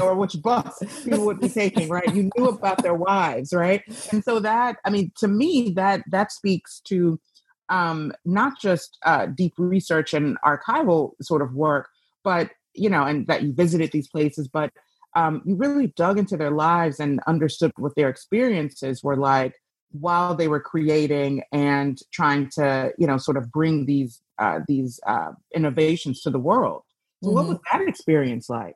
or 0.00 0.14
which 0.14 0.36
bus 0.42 0.82
people 1.04 1.24
would 1.26 1.40
be 1.40 1.50
taking, 1.50 1.88
right? 1.88 2.12
You 2.12 2.30
knew 2.36 2.48
about 2.48 2.82
their 2.82 2.94
wives, 2.94 3.52
right? 3.52 3.82
And 4.12 4.22
so 4.24 4.38
that, 4.40 4.76
I 4.84 4.90
mean, 4.90 5.12
to 5.18 5.28
me, 5.28 5.70
that 5.76 6.02
that 6.10 6.32
speaks 6.32 6.80
to 6.86 7.20
um, 7.68 8.12
not 8.24 8.60
just 8.60 8.98
uh, 9.04 9.26
deep 9.26 9.54
research 9.58 10.14
and 10.14 10.36
archival 10.44 11.12
sort 11.22 11.42
of 11.42 11.54
work, 11.54 11.88
but 12.24 12.50
you 12.74 12.88
know, 12.88 13.04
and 13.04 13.26
that 13.26 13.42
you 13.42 13.52
visited 13.52 13.90
these 13.92 14.08
places, 14.08 14.48
but 14.48 14.70
um, 15.16 15.42
you 15.44 15.56
really 15.56 15.88
dug 15.88 16.18
into 16.18 16.36
their 16.36 16.52
lives 16.52 17.00
and 17.00 17.20
understood 17.26 17.72
what 17.76 17.94
their 17.96 18.08
experiences 18.08 19.02
were 19.02 19.16
like 19.16 19.54
while 19.92 20.36
they 20.36 20.46
were 20.46 20.60
creating 20.60 21.42
and 21.52 21.98
trying 22.12 22.48
to, 22.48 22.92
you 22.96 23.06
know, 23.06 23.18
sort 23.18 23.36
of 23.36 23.50
bring 23.50 23.86
these 23.86 24.22
uh, 24.40 24.60
these 24.66 24.98
uh, 25.06 25.32
innovations 25.54 26.22
to 26.22 26.30
the 26.30 26.38
world. 26.38 26.82
So, 27.22 27.30
what 27.30 27.44
Mhm. 27.44 27.48
was 27.50 27.58
that 27.70 27.82
experience 27.86 28.48
like? 28.48 28.74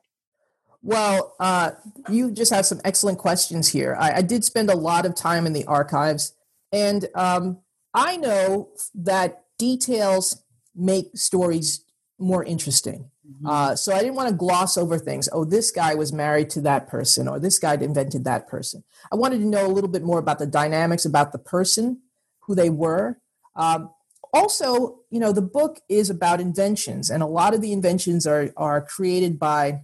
Well, 0.83 1.33
uh, 1.39 1.71
you 2.09 2.31
just 2.31 2.53
have 2.53 2.65
some 2.65 2.79
excellent 2.85 3.17
questions 3.17 3.69
here. 3.69 3.97
I, 3.99 4.17
I 4.17 4.21
did 4.21 4.43
spend 4.43 4.69
a 4.69 4.75
lot 4.77 5.05
of 5.07 5.15
time 5.15 5.47
in 5.47 5.53
the 5.53 5.65
archives, 5.65 6.33
and 6.71 7.07
um, 7.15 7.57
I 7.93 8.17
know 8.17 8.69
that 8.93 9.45
details 9.57 10.43
make 10.75 11.17
stories 11.17 11.83
more 12.19 12.43
interesting. 12.43 13.09
Uh, 13.43 13.75
so 13.75 13.91
I 13.93 13.99
didn't 13.99 14.15
want 14.15 14.29
to 14.29 14.35
gloss 14.35 14.77
over 14.77 14.99
things. 14.99 15.27
Oh, 15.31 15.45
this 15.45 15.71
guy 15.71 15.95
was 15.95 16.13
married 16.13 16.51
to 16.51 16.61
that 16.61 16.87
person, 16.87 17.27
or 17.27 17.39
this 17.39 17.57
guy 17.57 17.73
invented 17.73 18.23
that 18.25 18.47
person. 18.47 18.83
I 19.11 19.15
wanted 19.15 19.39
to 19.39 19.47
know 19.47 19.65
a 19.65 19.73
little 19.73 19.89
bit 19.89 20.03
more 20.03 20.19
about 20.19 20.37
the 20.37 20.45
dynamics, 20.45 21.05
about 21.05 21.31
the 21.31 21.39
person, 21.39 22.01
who 22.41 22.53
they 22.53 22.69
were. 22.69 23.19
Um, 23.55 23.89
also, 24.31 24.99
you 25.15 25.21
know, 25.21 25.31
the 25.31 25.41
book 25.41 25.79
is 25.87 26.09
about 26.09 26.41
inventions, 26.41 27.09
and 27.09 27.23
a 27.23 27.25
lot 27.25 27.53
of 27.53 27.61
the 27.61 27.71
inventions 27.71 28.27
are 28.27 28.51
are 28.57 28.81
created 28.81 29.39
by 29.39 29.81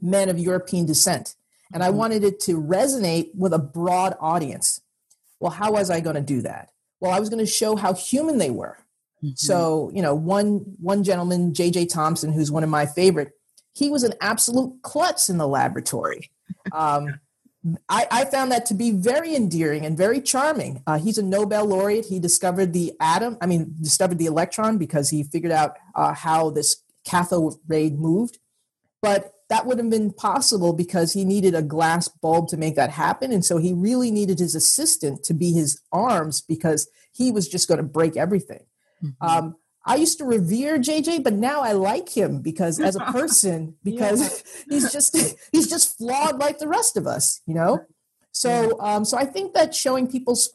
men 0.00 0.28
of 0.28 0.38
European 0.38 0.86
descent. 0.86 1.34
And 1.74 1.82
I 1.82 1.90
Mhm. 1.90 1.94
wanted 1.94 2.22
it 2.22 2.38
to 2.46 2.60
resonate 2.60 3.30
with 3.34 3.52
a 3.52 3.58
broad 3.58 4.16
audience. 4.20 4.80
Well, 5.40 5.50
how 5.50 5.72
was 5.72 5.90
I 5.90 5.98
going 5.98 6.14
to 6.14 6.22
do 6.22 6.42
that? 6.42 6.70
Well, 7.00 7.10
I 7.10 7.18
was 7.18 7.28
going 7.28 7.44
to 7.44 7.50
show 7.60 7.74
how 7.74 7.92
human 7.92 8.38
they 8.38 8.50
were. 8.50 8.76
Mhm. 9.24 9.36
So, 9.36 9.90
you 9.92 10.00
know, 10.00 10.14
one 10.14 10.76
one 10.80 11.02
gentleman, 11.02 11.52
JJ 11.52 11.86
Thomson, 11.86 12.32
who's 12.32 12.52
one 12.52 12.62
of 12.62 12.70
my 12.70 12.86
favorite, 12.86 13.32
he 13.72 13.88
was 13.90 14.04
an 14.04 14.14
absolute 14.20 14.80
klutz 14.82 15.28
in 15.28 15.38
the 15.38 15.48
laboratory. 15.48 16.30
Um, 16.70 17.18
I, 17.88 18.06
I 18.10 18.24
found 18.26 18.52
that 18.52 18.66
to 18.66 18.74
be 18.74 18.90
very 18.92 19.34
endearing 19.34 19.84
and 19.84 19.96
very 19.96 20.20
charming. 20.20 20.82
Uh, 20.86 20.98
he's 20.98 21.18
a 21.18 21.22
Nobel 21.22 21.64
laureate. 21.64 22.06
He 22.06 22.20
discovered 22.20 22.72
the 22.72 22.92
atom, 23.00 23.38
I 23.40 23.46
mean, 23.46 23.74
discovered 23.80 24.18
the 24.18 24.26
electron 24.26 24.78
because 24.78 25.10
he 25.10 25.22
figured 25.24 25.52
out 25.52 25.76
uh, 25.94 26.14
how 26.14 26.50
this 26.50 26.82
cathode 27.04 27.54
ray 27.66 27.90
moved. 27.90 28.38
But 29.02 29.32
that 29.48 29.66
would 29.66 29.78
have 29.78 29.90
been 29.90 30.12
possible 30.12 30.72
because 30.72 31.12
he 31.12 31.24
needed 31.24 31.54
a 31.54 31.62
glass 31.62 32.08
bulb 32.08 32.48
to 32.48 32.56
make 32.56 32.74
that 32.76 32.90
happen. 32.90 33.32
And 33.32 33.44
so 33.44 33.58
he 33.58 33.72
really 33.72 34.10
needed 34.10 34.38
his 34.38 34.54
assistant 34.54 35.22
to 35.24 35.34
be 35.34 35.52
his 35.52 35.80
arms 35.92 36.40
because 36.40 36.88
he 37.12 37.30
was 37.30 37.48
just 37.48 37.68
going 37.68 37.78
to 37.78 37.84
break 37.84 38.16
everything. 38.16 38.64
Mhm. 39.02 39.14
Um, 39.20 39.56
I 39.86 39.94
used 39.94 40.18
to 40.18 40.24
revere 40.24 40.78
JJ, 40.78 41.22
but 41.22 41.32
now 41.32 41.60
I 41.60 41.72
like 41.72 42.08
him 42.08 42.42
because 42.42 42.80
as 42.80 42.96
a 42.96 43.00
person, 43.12 43.76
because 43.84 44.42
he's 44.68 44.92
just 44.92 45.16
he's 45.52 45.70
just 45.70 45.96
flawed 45.96 46.38
like 46.38 46.58
the 46.58 46.68
rest 46.68 46.96
of 46.96 47.06
us, 47.06 47.40
you 47.46 47.54
know. 47.54 47.86
So 48.32 48.78
um, 48.80 49.04
so 49.04 49.16
I 49.16 49.24
think 49.24 49.54
that 49.54 49.74
showing 49.74 50.08
people's 50.08 50.50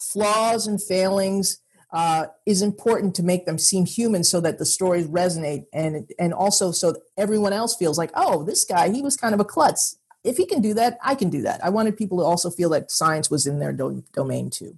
flaws 0.00 0.66
and 0.66 0.82
failings 0.82 1.58
uh, 1.92 2.26
is 2.46 2.62
important 2.62 3.14
to 3.16 3.22
make 3.22 3.46
them 3.46 3.58
seem 3.58 3.84
human, 3.84 4.24
so 4.24 4.40
that 4.40 4.58
the 4.58 4.64
stories 4.64 5.06
resonate, 5.06 5.66
and 5.72 6.10
and 6.18 6.32
also 6.32 6.72
so 6.72 6.92
that 6.92 7.02
everyone 7.16 7.52
else 7.52 7.76
feels 7.76 7.98
like, 7.98 8.10
oh, 8.14 8.42
this 8.42 8.64
guy 8.64 8.90
he 8.90 9.02
was 9.02 9.16
kind 9.16 9.34
of 9.34 9.40
a 9.40 9.44
klutz. 9.44 9.98
If 10.24 10.38
he 10.38 10.46
can 10.46 10.60
do 10.60 10.74
that, 10.74 10.98
I 11.04 11.14
can 11.14 11.30
do 11.30 11.42
that. 11.42 11.64
I 11.64 11.68
wanted 11.68 11.96
people 11.96 12.18
to 12.18 12.24
also 12.24 12.50
feel 12.50 12.70
that 12.70 12.90
science 12.90 13.30
was 13.30 13.46
in 13.46 13.60
their 13.60 13.72
do- 13.72 14.02
domain 14.12 14.50
too. 14.50 14.76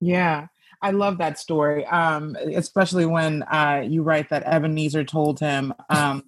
Yeah, 0.00 0.46
I 0.80 0.92
love 0.92 1.18
that 1.18 1.38
story, 1.38 1.84
um, 1.86 2.36
especially 2.54 3.06
when 3.06 3.42
uh, 3.44 3.84
you 3.86 4.02
write 4.02 4.30
that 4.30 4.44
Ebenezer 4.44 5.04
told 5.04 5.40
him, 5.40 5.74
um, 5.90 6.24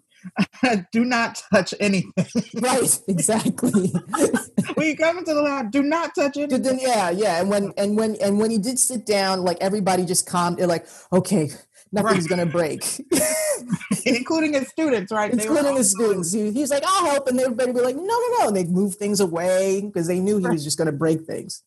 "Do 0.92 1.04
not 1.04 1.42
touch 1.52 1.72
anything." 1.80 2.12
Right, 2.60 3.00
exactly. 3.08 3.88
when 4.74 4.86
you 4.86 4.96
come 4.96 5.18
into 5.18 5.32
the 5.34 5.40
lab, 5.42 5.70
do 5.70 5.82
not 5.82 6.14
touch 6.14 6.36
anything. 6.36 6.62
then, 6.62 6.78
yeah, 6.80 7.10
yeah, 7.10 7.40
and 7.40 7.48
when 7.48 7.72
and 7.76 7.96
when 7.96 8.16
and 8.16 8.38
when 8.38 8.50
he 8.50 8.58
did 8.58 8.78
sit 8.78 9.06
down, 9.06 9.42
like 9.42 9.56
everybody 9.60 10.04
just 10.04 10.26
calmed. 10.26 10.58
They're 10.58 10.66
like, 10.66 10.86
okay, 11.12 11.50
nothing's 11.92 12.24
Right. 12.24 12.28
gonna 12.28 12.46
break, 12.46 12.82
including 14.04 14.54
his 14.54 14.68
students, 14.68 15.12
right? 15.12 15.32
Including 15.32 15.76
his 15.76 15.90
students. 15.90 16.32
He, 16.32 16.50
he's 16.52 16.70
like, 16.70 16.82
I'll 16.86 17.10
help, 17.10 17.28
and 17.28 17.38
everybody 17.40 17.72
be 17.72 17.80
like, 17.80 17.96
no, 17.96 18.02
no, 18.02 18.28
no, 18.40 18.48
and 18.48 18.56
they'd 18.56 18.70
move 18.70 18.96
things 18.96 19.20
away 19.20 19.80
because 19.82 20.06
they 20.06 20.20
knew 20.20 20.38
he 20.38 20.46
was 20.48 20.64
just 20.64 20.76
gonna 20.78 20.92
break 20.92 21.22
things. 21.24 21.62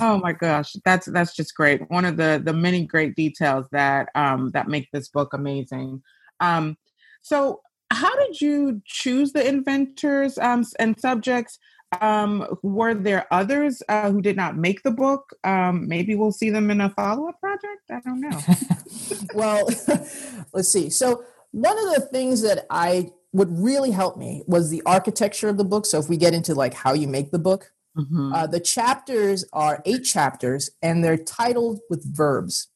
Oh 0.00 0.18
my 0.18 0.32
gosh, 0.32 0.74
that's 0.84 1.06
that's 1.06 1.36
just 1.36 1.54
great. 1.54 1.88
One 1.90 2.04
of 2.04 2.16
the 2.16 2.40
the 2.42 2.52
many 2.52 2.86
great 2.86 3.14
details 3.14 3.66
that 3.72 4.08
um, 4.14 4.50
that 4.52 4.68
make 4.68 4.90
this 4.92 5.08
book 5.08 5.34
amazing. 5.34 6.02
Um, 6.40 6.76
so, 7.22 7.60
how 7.90 8.14
did 8.16 8.40
you 8.40 8.82
choose 8.84 9.32
the 9.32 9.46
inventors 9.46 10.38
um, 10.38 10.64
and 10.78 10.98
subjects? 10.98 11.58
Um, 12.00 12.58
were 12.62 12.94
there 12.94 13.26
others 13.32 13.82
uh, 13.88 14.10
who 14.10 14.20
did 14.20 14.36
not 14.36 14.56
make 14.56 14.82
the 14.82 14.90
book? 14.90 15.30
Um, 15.44 15.86
maybe 15.86 16.14
we'll 16.16 16.32
see 16.32 16.50
them 16.50 16.70
in 16.70 16.80
a 16.80 16.90
follow 16.90 17.28
up 17.28 17.38
project. 17.40 17.82
I 17.90 18.00
don't 18.00 18.20
know. 18.20 18.40
well, 19.34 19.68
let's 20.52 20.68
see. 20.68 20.90
So 20.90 21.24
one 21.52 21.78
of 21.78 21.94
the 21.94 22.08
things 22.10 22.42
that 22.42 22.66
I 22.68 23.12
would 23.32 23.48
really 23.50 23.90
help 23.90 24.16
me 24.16 24.42
was 24.46 24.70
the 24.70 24.82
architecture 24.86 25.48
of 25.48 25.56
the 25.56 25.64
book. 25.64 25.86
So 25.86 25.98
if 25.98 26.08
we 26.08 26.16
get 26.16 26.34
into 26.34 26.54
like 26.54 26.74
how 26.74 26.94
you 26.94 27.06
make 27.06 27.30
the 27.30 27.38
book, 27.38 27.72
Mhm. 27.96 28.34
uh, 28.34 28.46
the 28.46 28.60
chapters 28.60 29.44
are 29.52 29.80
eight 29.84 30.02
chapters, 30.04 30.70
and 30.82 31.02
they're 31.04 31.16
titled 31.16 31.80
with 31.88 32.04
verbs. 32.04 32.68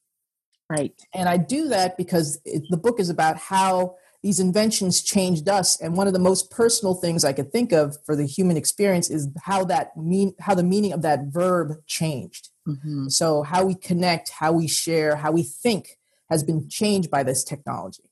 right. 0.70 0.92
And 1.14 1.30
I 1.30 1.38
do 1.38 1.68
that 1.68 1.96
because 1.96 2.38
it, 2.44 2.62
the 2.68 2.76
book 2.76 3.00
is 3.00 3.08
about 3.08 3.38
how 3.38 3.96
these 4.22 4.38
inventions 4.38 5.00
changed 5.00 5.48
us. 5.48 5.80
And 5.80 5.96
one 5.96 6.06
of 6.06 6.12
the 6.12 6.18
most 6.18 6.50
personal 6.50 6.94
things 6.94 7.24
I 7.24 7.32
could 7.32 7.50
think 7.50 7.72
of 7.72 7.96
for 8.04 8.14
the 8.14 8.26
human 8.26 8.56
experience 8.58 9.08
is 9.08 9.28
how 9.44 9.64
that 9.64 9.96
mean 9.96 10.34
how 10.40 10.54
the 10.54 10.62
meaning 10.62 10.92
of 10.92 11.00
that 11.02 11.28
verb 11.28 11.82
changed. 11.86 12.50
Mhm. 12.68 13.10
So 13.10 13.42
how 13.44 13.64
we 13.64 13.74
connect, 13.76 14.28
how 14.28 14.52
we 14.52 14.66
share, 14.66 15.16
how 15.16 15.32
we 15.32 15.42
think 15.42 15.98
has 16.28 16.44
been 16.44 16.68
changed 16.68 17.10
by 17.10 17.22
this 17.22 17.44
technology. 17.44 18.10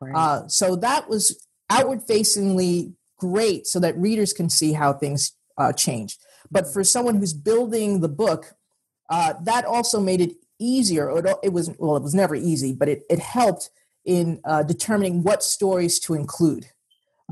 Right. 0.00 0.14
Uh, 0.14 0.48
so 0.48 0.76
that 0.76 1.08
was 1.08 1.46
outward 1.70 2.02
facingly 2.02 2.92
great 3.18 3.66
so 3.66 3.80
that 3.80 3.96
readers 3.96 4.34
can 4.34 4.50
see 4.50 4.72
how 4.74 4.92
things 4.92 5.32
uh, 5.56 5.72
changed. 5.72 6.20
But 6.54 6.72
for 6.72 6.82
someone 6.84 7.16
who's 7.16 7.34
building 7.50 8.00
the 8.00 8.08
book, 8.24 8.42
uh, 9.10 9.34
that 9.42 9.64
also 9.64 9.98
made 10.00 10.20
it 10.26 10.32
easier. 10.58 11.04
It, 11.18 11.26
it 11.42 11.52
was, 11.52 11.66
well, 11.78 11.96
it 11.96 12.02
was 12.02 12.14
never 12.14 12.34
easy, 12.34 12.72
but 12.72 12.88
it, 12.88 13.00
it 13.10 13.18
helped 13.18 13.70
in 14.04 14.40
uh, 14.44 14.62
determining 14.62 15.22
what 15.22 15.42
stories 15.42 15.98
to 16.04 16.14
include. 16.14 16.64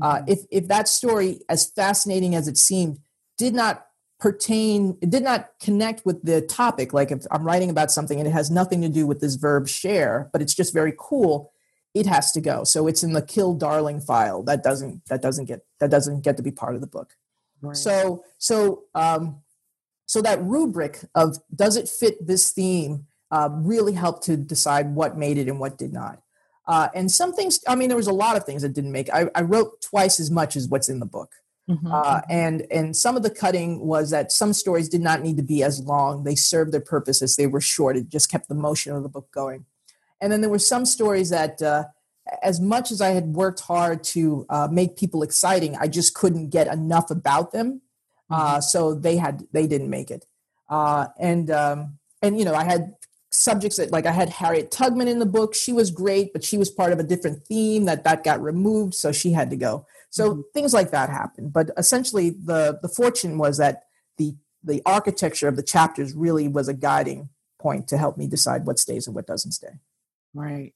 Uh, 0.01 0.17
Mhm. 0.17 0.29
if, 0.33 0.39
if 0.51 0.67
that 0.67 0.87
story, 0.87 1.29
as 1.47 1.61
fascinating 1.81 2.35
as 2.35 2.47
it 2.47 2.57
seemed, 2.57 2.99
did 3.37 3.53
not 3.53 3.75
pertain, 4.19 4.97
it 5.01 5.09
did 5.09 5.23
not 5.23 5.51
connect 5.59 6.05
with 6.05 6.23
the 6.23 6.41
topic, 6.41 6.93
like 6.93 7.11
if 7.11 7.25
I'm 7.31 7.45
writing 7.49 7.69
about 7.69 7.91
something 7.91 8.17
and 8.19 8.27
it 8.27 8.31
has 8.31 8.49
nothing 8.49 8.81
to 8.81 8.89
do 8.89 9.05
with 9.05 9.19
this 9.21 9.35
verb 9.35 9.67
share, 9.67 10.29
but 10.33 10.41
it's 10.41 10.55
just 10.55 10.73
very 10.73 10.93
cool, 10.97 11.51
it 11.93 12.05
has 12.07 12.31
to 12.31 12.41
go. 12.41 12.63
So 12.63 12.87
it's 12.87 13.03
in 13.03 13.13
the 13.13 13.21
kill 13.21 13.53
darling 13.53 13.99
file. 14.01 14.41
That 14.43 14.63
doesn't 14.63 15.05
that 15.09 15.21
doesn't 15.21 15.45
get 15.45 15.61
that 15.79 15.91
doesn't 15.91 16.21
get 16.21 16.37
to 16.37 16.43
be 16.43 16.51
part 16.51 16.75
of 16.75 16.81
the 16.81 16.87
book. 16.87 17.09
Right. 17.63 17.75
So 17.75 18.23
so 18.37 18.83
um, 18.93 19.41
so 20.05 20.21
that 20.21 20.43
rubric 20.43 20.99
of 21.15 21.37
does 21.55 21.75
it 21.75 21.89
fit 21.89 22.27
this 22.27 22.51
theme 22.51 23.07
uh, 23.31 23.49
really 23.51 23.93
helped 23.93 24.23
to 24.23 24.37
decide 24.37 24.93
what 24.93 25.17
made 25.17 25.39
it 25.39 25.47
and 25.47 25.59
what 25.59 25.77
did 25.77 25.91
not. 25.91 26.21
Uh, 26.67 26.87
and 26.93 27.11
some 27.11 27.33
things, 27.33 27.59
I 27.67 27.75
mean, 27.75 27.89
there 27.89 27.97
was 27.97 28.07
a 28.07 28.13
lot 28.13 28.37
of 28.37 28.45
things 28.45 28.61
that 28.61 28.73
didn't 28.73 28.91
make. 28.91 29.09
I, 29.11 29.25
I 29.35 29.41
wrote 29.41 29.81
twice 29.81 30.19
as 30.19 30.29
much 30.29 30.55
as 30.55 30.67
what's 30.67 30.87
in 30.87 30.99
the 30.99 31.05
book. 31.05 31.31
Mm-hmm. 31.69 31.91
Uh, 31.91 32.21
and 32.29 32.67
and 32.69 32.95
some 32.95 33.15
of 33.15 33.23
the 33.23 33.29
cutting 33.29 33.79
was 33.79 34.11
that 34.11 34.31
some 34.31 34.51
stories 34.53 34.89
did 34.89 35.01
not 35.01 35.21
need 35.21 35.37
to 35.37 35.43
be 35.43 35.63
as 35.63 35.81
long. 35.81 36.25
They 36.25 36.35
served 36.35 36.73
their 36.73 36.81
purpose 36.81 37.21
as 37.21 37.35
they 37.35 37.47
were 37.47 37.61
short. 37.61 37.97
It 37.97 38.09
just 38.09 38.29
kept 38.29 38.49
the 38.49 38.55
motion 38.55 38.93
of 38.93 39.01
the 39.01 39.09
book 39.09 39.29
going. 39.31 39.65
And 40.21 40.31
then 40.31 40.41
there 40.41 40.49
were 40.49 40.59
some 40.59 40.85
stories 40.85 41.29
that, 41.29 41.61
uh, 41.61 41.85
as 42.41 42.59
much 42.59 42.91
as 42.91 43.01
I 43.01 43.09
had 43.09 43.27
worked 43.27 43.61
hard 43.61 44.03
to 44.05 44.45
uh, 44.49 44.67
make 44.71 44.97
people 44.97 45.23
exciting, 45.23 45.75
I 45.79 45.87
just 45.87 46.13
couldn't 46.13 46.49
get 46.49 46.67
enough 46.67 47.11
about 47.11 47.51
them. 47.51 47.81
Uh, 48.29 48.53
mm-hmm. 48.53 48.61
so 48.61 48.93
they 48.93 49.17
had 49.17 49.43
they 49.51 49.67
didn't 49.67 49.89
make 49.89 50.09
it. 50.09 50.25
Uh, 50.69 51.07
and 51.19 51.51
um, 51.51 51.99
and 52.21 52.39
you 52.39 52.45
know 52.45 52.55
I 52.55 52.63
had 52.63 52.95
subjects 53.29 53.77
that 53.77 53.91
like 53.91 54.05
I 54.05 54.11
had 54.11 54.29
Harriet 54.29 54.71
Tubman 54.71 55.07
in 55.07 55.19
the 55.19 55.25
book. 55.25 55.53
She 55.53 55.73
was 55.73 55.91
great, 55.91 56.31
but 56.33 56.43
she 56.43 56.57
was 56.57 56.69
part 56.69 56.93
of 56.93 56.99
a 56.99 57.03
different 57.03 57.43
theme 57.43 57.85
that 57.85 58.03
that 58.05 58.23
got 58.23 58.41
removed, 58.41 58.93
so 58.93 59.11
she 59.11 59.33
had 59.33 59.49
to 59.49 59.55
go. 59.55 59.85
So 60.09 60.31
mm-hmm. 60.31 60.41
things 60.53 60.73
like 60.73 60.91
that 60.91 61.09
happened. 61.09 61.51
But 61.51 61.71
essentially, 61.77 62.29
the 62.31 62.79
the 62.81 62.89
fortune 62.89 63.37
was 63.37 63.57
that 63.57 63.83
the 64.17 64.35
the 64.63 64.81
architecture 64.85 65.47
of 65.47 65.57
the 65.57 65.63
chapters 65.63 66.13
really 66.13 66.47
was 66.47 66.67
a 66.67 66.73
guiding 66.73 67.29
point 67.59 67.87
to 67.89 67.97
help 67.97 68.17
me 68.17 68.27
decide 68.27 68.65
what 68.65 68.79
stays 68.79 69.07
and 69.07 69.15
what 69.15 69.27
doesn't 69.27 69.51
stay. 69.51 69.79
Right. 70.33 70.73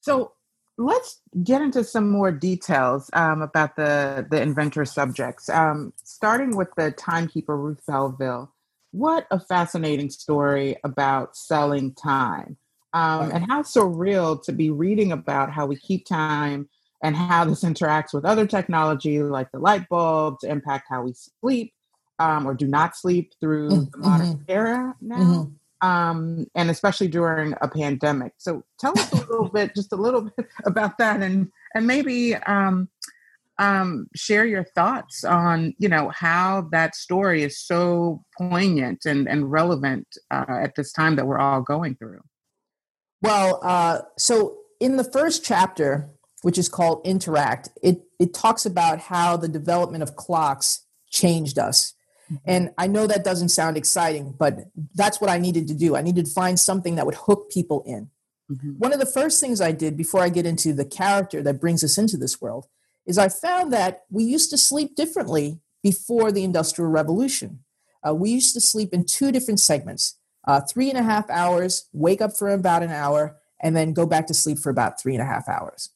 So 0.00 0.32
let's 0.78 1.20
get 1.42 1.60
into 1.60 1.82
some 1.82 2.08
more 2.08 2.30
details 2.30 3.10
um, 3.12 3.42
about 3.42 3.76
the 3.76 4.26
the 4.30 4.40
inventor 4.40 4.84
subjects. 4.84 5.50
Um, 5.50 5.92
starting 6.04 6.56
with 6.56 6.68
the 6.76 6.92
timekeeper 6.92 7.56
Ruth 7.56 7.82
Belville. 7.86 8.54
What 8.92 9.26
a 9.30 9.38
fascinating 9.38 10.08
story 10.08 10.76
about 10.82 11.36
selling 11.36 11.92
time. 11.94 12.56
Um, 12.94 13.30
and 13.30 13.44
how 13.46 13.62
surreal 13.62 14.42
to 14.44 14.52
be 14.52 14.70
reading 14.70 15.12
about 15.12 15.52
how 15.52 15.66
we 15.66 15.76
keep 15.76 16.06
time 16.06 16.70
and 17.02 17.14
how 17.14 17.44
this 17.44 17.62
interacts 17.62 18.14
with 18.14 18.24
other 18.24 18.46
technology 18.46 19.22
like 19.22 19.52
the 19.52 19.58
light 19.58 19.86
bulb 19.90 20.38
to 20.40 20.48
impact 20.48 20.86
how 20.88 21.02
we 21.02 21.12
sleep 21.12 21.74
um, 22.18 22.46
or 22.46 22.54
do 22.54 22.66
not 22.66 22.96
sleep 22.96 23.32
through 23.40 23.68
mm-hmm. 23.68 23.90
the 23.90 23.98
modern 23.98 24.26
mm-hmm. 24.26 24.42
era 24.50 24.96
now. 25.02 25.16
Mm-hmm. 25.16 25.52
Um, 25.80 26.46
and 26.54 26.70
especially 26.70 27.08
during 27.08 27.54
a 27.60 27.68
pandemic. 27.68 28.32
So 28.38 28.64
tell 28.80 28.98
us 28.98 29.12
a 29.12 29.16
little 29.16 29.48
bit, 29.54 29.74
just 29.74 29.92
a 29.92 29.96
little 29.96 30.22
bit 30.22 30.48
about 30.64 30.98
that, 30.98 31.22
and 31.22 31.48
and 31.74 31.86
maybe 31.86 32.34
um, 32.34 32.88
um, 33.58 34.08
share 34.14 34.44
your 34.44 34.64
thoughts 34.64 35.22
on 35.22 35.74
you 35.78 35.88
know 35.88 36.08
how 36.08 36.68
that 36.72 36.96
story 36.96 37.42
is 37.42 37.60
so 37.60 38.24
poignant 38.36 39.04
and 39.04 39.28
and 39.28 39.50
relevant 39.50 40.06
uh, 40.32 40.46
at 40.48 40.74
this 40.74 40.92
time 40.92 41.16
that 41.16 41.26
we're 41.26 41.38
all 41.38 41.62
going 41.62 41.94
through. 41.94 42.22
Well, 43.22 43.60
uh, 43.62 44.00
so 44.16 44.58
in 44.80 44.96
the 44.96 45.04
first 45.04 45.44
chapter, 45.44 46.10
which 46.42 46.58
is 46.58 46.68
called 46.68 47.00
Interact, 47.04 47.70
it, 47.82 48.02
it 48.18 48.32
talks 48.32 48.64
about 48.64 49.00
how 49.00 49.36
the 49.36 49.48
development 49.48 50.02
of 50.02 50.16
clocks 50.16 50.86
changed 51.10 51.58
us. 51.58 51.94
Mm-hmm. 52.30 52.50
And 52.50 52.70
I 52.78 52.86
know 52.86 53.06
that 53.06 53.24
doesn't 53.24 53.48
sound 53.50 53.76
exciting, 53.76 54.34
but 54.38 54.58
that's 54.94 55.20
what 55.20 55.30
I 55.30 55.38
needed 55.38 55.68
to 55.68 55.74
do. 55.74 55.96
I 55.96 56.02
needed 56.02 56.26
to 56.26 56.32
find 56.32 56.58
something 56.58 56.96
that 56.96 57.06
would 57.06 57.14
hook 57.14 57.50
people 57.50 57.82
in. 57.86 58.10
Mm-hmm. 58.50 58.70
One 58.72 58.92
of 58.92 59.00
the 59.00 59.06
first 59.06 59.40
things 59.40 59.60
I 59.60 59.72
did 59.72 59.96
before 59.96 60.22
I 60.22 60.28
get 60.28 60.46
into 60.46 60.72
the 60.72 60.84
character 60.84 61.42
that 61.42 61.60
brings 61.60 61.84
us 61.84 61.98
into 61.98 62.16
this 62.16 62.40
world 62.40 62.66
is 63.06 63.18
I 63.18 63.28
found 63.28 63.72
that 63.72 64.04
we 64.10 64.24
used 64.24 64.50
to 64.50 64.58
sleep 64.58 64.94
differently 64.94 65.60
before 65.82 66.30
the 66.32 66.44
Industrial 66.44 66.90
Revolution. 66.90 67.60
Uh, 68.06 68.14
we 68.14 68.30
used 68.30 68.54
to 68.54 68.60
sleep 68.60 68.92
in 68.92 69.04
two 69.04 69.32
different 69.32 69.60
segments 69.60 70.16
uh, 70.46 70.60
three 70.62 70.88
and 70.88 70.96
a 70.96 71.02
half 71.02 71.28
hours, 71.28 71.88
wake 71.92 72.22
up 72.22 72.34
for 72.34 72.48
about 72.48 72.82
an 72.82 72.90
hour, 72.90 73.36
and 73.60 73.76
then 73.76 73.92
go 73.92 74.06
back 74.06 74.26
to 74.26 74.34
sleep 74.34 74.58
for 74.58 74.70
about 74.70 74.98
three 75.00 75.12
and 75.12 75.22
a 75.22 75.26
half 75.26 75.46
hours. 75.46 75.90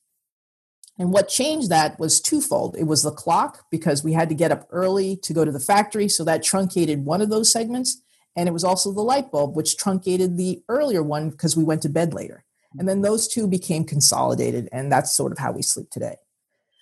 And 0.99 1.13
what 1.13 1.29
changed 1.29 1.71
that 1.71 1.99
was 1.99 2.21
twofold. 2.21 2.77
It 2.77 2.85
was 2.85 3.03
the 3.03 3.11
clock, 3.11 3.65
because 3.71 4.05
we 4.05 4.13
had 4.13 4.29
to 4.29 4.35
get 4.35 4.53
up 4.53 4.69
early 4.71 5.17
to 5.17 5.33
go 5.33 5.45
to 5.45 5.53
the 5.53 5.59
factory. 5.59 6.09
So 6.09 6.23
that 6.25 6.43
truncated 6.43 7.05
one 7.05 7.23
of 7.23 7.31
those 7.31 7.51
segments. 7.51 8.03
And 8.37 8.49
it 8.49 8.53
was 8.53 8.65
also 8.65 8.93
the 8.93 9.03
light 9.03 9.31
bulb, 9.31 9.57
which 9.57 9.77
truncated 9.77 10.37
the 10.37 10.63
earlier 10.69 11.03
one 11.03 11.31
because 11.31 11.57
we 11.57 11.65
went 11.65 11.83
to 11.83 11.89
bed 11.89 12.15
later. 12.15 12.45
And 12.79 12.89
then 12.89 13.03
those 13.03 13.29
two 13.29 13.47
became 13.47 13.85
consolidated. 13.85 14.69
And 14.73 14.91
that's 14.91 15.15
sort 15.15 15.33
of 15.33 15.39
how 15.39 15.53
we 15.53 15.63
sleep 15.63 15.91
today. 15.91 16.17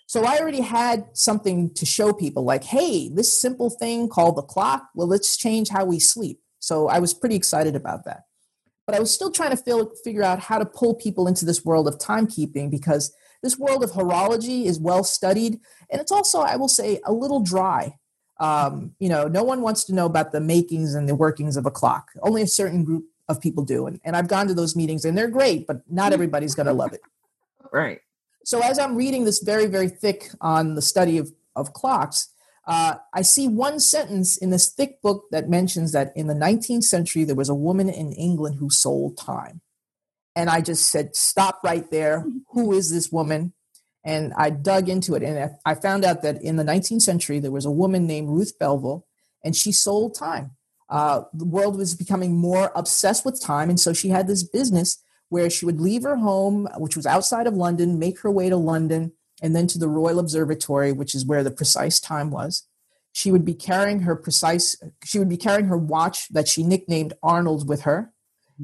So 0.06 0.24
I 0.24 0.38
already 0.38 0.60
had 0.60 1.06
something 1.12 1.72
to 1.74 1.86
show 1.86 2.12
people 2.12 2.44
like, 2.44 2.64
hey, 2.64 3.08
this 3.08 3.40
simple 3.40 3.70
thing 3.70 4.08
called 4.08 4.36
the 4.36 4.42
clock, 4.42 4.88
well, 4.94 5.06
let's 5.06 5.36
change 5.36 5.68
how 5.68 5.84
we 5.84 6.00
sleep. 6.00 6.40
So 6.58 6.88
I 6.88 6.98
was 6.98 7.14
pretty 7.14 7.36
excited 7.36 7.76
about 7.76 8.04
that. 8.06 8.24
But 8.86 8.96
I 8.96 9.00
was 9.00 9.14
still 9.14 9.30
trying 9.30 9.50
to 9.50 9.56
feel, 9.56 9.92
figure 10.02 10.24
out 10.24 10.40
how 10.40 10.58
to 10.58 10.66
pull 10.66 10.96
people 10.96 11.28
into 11.28 11.44
this 11.44 11.64
world 11.64 11.86
of 11.86 11.98
timekeeping 11.98 12.72
because 12.72 13.14
this 13.42 13.58
world 13.58 13.82
of 13.82 13.92
horology 13.92 14.64
is 14.64 14.78
well 14.78 15.04
studied, 15.04 15.60
and 15.90 16.00
it's 16.00 16.12
also, 16.12 16.40
I 16.40 16.56
will 16.56 16.68
say, 16.68 17.00
a 17.04 17.12
little 17.12 17.40
dry. 17.40 17.96
Um, 18.38 18.94
you 18.98 19.08
know, 19.08 19.28
no 19.28 19.42
one 19.42 19.60
wants 19.60 19.84
to 19.84 19.94
know 19.94 20.06
about 20.06 20.32
the 20.32 20.40
makings 20.40 20.94
and 20.94 21.08
the 21.08 21.14
workings 21.14 21.56
of 21.56 21.66
a 21.66 21.70
clock. 21.70 22.10
Only 22.22 22.42
a 22.42 22.46
certain 22.46 22.84
group 22.84 23.04
of 23.28 23.40
people 23.40 23.64
do, 23.64 23.86
and, 23.86 24.00
and 24.04 24.16
I've 24.16 24.28
gone 24.28 24.46
to 24.48 24.54
those 24.54 24.76
meetings, 24.76 25.04
and 25.04 25.16
they're 25.16 25.28
great, 25.28 25.66
but 25.66 25.82
not 25.90 26.12
everybody's 26.12 26.54
going 26.54 26.66
to 26.66 26.72
love 26.72 26.92
it. 26.92 27.00
Right. 27.72 28.00
So 28.44 28.60
as 28.60 28.78
I'm 28.78 28.96
reading 28.96 29.24
this 29.24 29.40
very, 29.40 29.66
very 29.66 29.88
thick 29.88 30.30
on 30.40 30.74
the 30.74 30.82
study 30.82 31.18
of, 31.18 31.32
of 31.54 31.72
clocks, 31.72 32.28
uh, 32.66 32.96
I 33.12 33.22
see 33.22 33.48
one 33.48 33.80
sentence 33.80 34.36
in 34.36 34.50
this 34.50 34.68
thick 34.68 35.02
book 35.02 35.24
that 35.30 35.48
mentions 35.48 35.92
that 35.92 36.12
in 36.14 36.26
the 36.26 36.34
19th 36.34 36.84
century 36.84 37.24
there 37.24 37.36
was 37.36 37.48
a 37.48 37.54
woman 37.54 37.88
in 37.88 38.12
England 38.12 38.56
who 38.56 38.70
sold 38.70 39.16
time. 39.16 39.60
And 40.40 40.48
I 40.48 40.62
just 40.62 40.88
said, 40.88 41.14
stop 41.14 41.60
right 41.62 41.88
there. 41.90 42.24
Who 42.52 42.72
is 42.72 42.90
this 42.90 43.12
woman? 43.12 43.52
And 44.04 44.32
I 44.38 44.48
dug 44.48 44.88
into 44.88 45.14
it. 45.14 45.22
And 45.22 45.50
I 45.66 45.74
found 45.74 46.02
out 46.02 46.22
that 46.22 46.40
in 46.40 46.56
the 46.56 46.64
19th 46.64 47.02
century, 47.02 47.40
there 47.40 47.50
was 47.50 47.66
a 47.66 47.70
woman 47.70 48.06
named 48.06 48.30
Ruth 48.30 48.58
Belville, 48.58 49.06
and 49.44 49.54
she 49.54 49.70
sold 49.70 50.14
time. 50.14 50.52
Uh, 50.88 51.24
the 51.34 51.44
world 51.44 51.76
was 51.76 51.94
becoming 51.94 52.38
more 52.38 52.72
obsessed 52.74 53.26
with 53.26 53.38
time. 53.38 53.68
And 53.68 53.78
so 53.78 53.92
she 53.92 54.08
had 54.08 54.26
this 54.26 54.42
business 54.42 55.04
where 55.28 55.50
she 55.50 55.66
would 55.66 55.78
leave 55.78 56.04
her 56.04 56.16
home, 56.16 56.66
which 56.78 56.96
was 56.96 57.04
outside 57.04 57.46
of 57.46 57.52
London, 57.52 57.98
make 57.98 58.20
her 58.20 58.30
way 58.30 58.48
to 58.48 58.56
London, 58.56 59.12
and 59.42 59.54
then 59.54 59.66
to 59.66 59.78
the 59.78 59.88
Royal 59.88 60.18
Observatory, 60.18 60.90
which 60.90 61.14
is 61.14 61.26
where 61.26 61.44
the 61.44 61.50
precise 61.50 62.00
time 62.00 62.30
was. 62.30 62.66
She 63.12 63.30
would 63.30 63.44
be 63.44 63.54
carrying 63.54 64.00
her 64.00 64.16
precise, 64.16 64.74
she 65.04 65.18
would 65.18 65.28
be 65.28 65.36
carrying 65.36 65.66
her 65.66 65.76
watch 65.76 66.28
that 66.30 66.48
she 66.48 66.62
nicknamed 66.62 67.12
Arnold 67.22 67.68
with 67.68 67.82
her. 67.82 68.14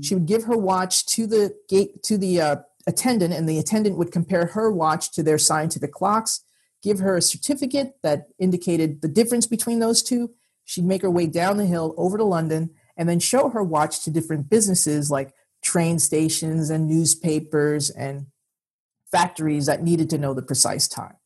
She 0.02 0.14
would 0.14 0.26
give 0.26 0.44
her 0.44 0.56
watch 0.56 1.06
to 1.06 1.26
the 1.26 1.54
gate 1.68 2.02
to 2.04 2.18
the 2.18 2.40
uh, 2.40 2.56
attendant, 2.87 3.35
and 3.35 3.48
the 3.48 3.59
attendant 3.59 3.96
would 3.96 4.12
compare 4.12 4.46
her 4.46 4.70
watch 4.70 5.12
to 5.12 5.22
their 5.22 5.38
scientific 5.38 5.92
clocks, 5.92 6.44
give 6.82 6.98
her 6.98 7.16
a 7.16 7.22
certificate 7.22 7.94
that 8.02 8.28
indicated 8.38 9.02
the 9.02 9.09
difference 9.09 9.46
between 9.46 9.78
those 9.78 10.02
two. 10.02 10.30
She'd 10.64 10.85
make 10.85 11.02
her 11.02 11.11
way 11.11 11.26
down 11.26 11.56
the 11.56 11.66
hill 11.66 11.94
over 11.96 12.18
to 12.18 12.24
London 12.24 12.70
and 12.96 13.09
then 13.09 13.20
show 13.20 13.48
her 13.50 13.62
watch 13.62 14.02
to 14.04 14.11
different 14.11 14.48
businesses 14.48 15.11
like 15.11 15.32
train 15.62 15.98
stations 15.98 16.70
and 16.70 16.88
newspapers 16.88 17.90
and 17.90 18.26
factories 19.11 19.66
that 19.66 19.82
needed 19.82 20.11
to 20.11 20.18
know 20.18 20.35
the 20.35 20.42
precise 20.42 20.88
time. 20.88 21.16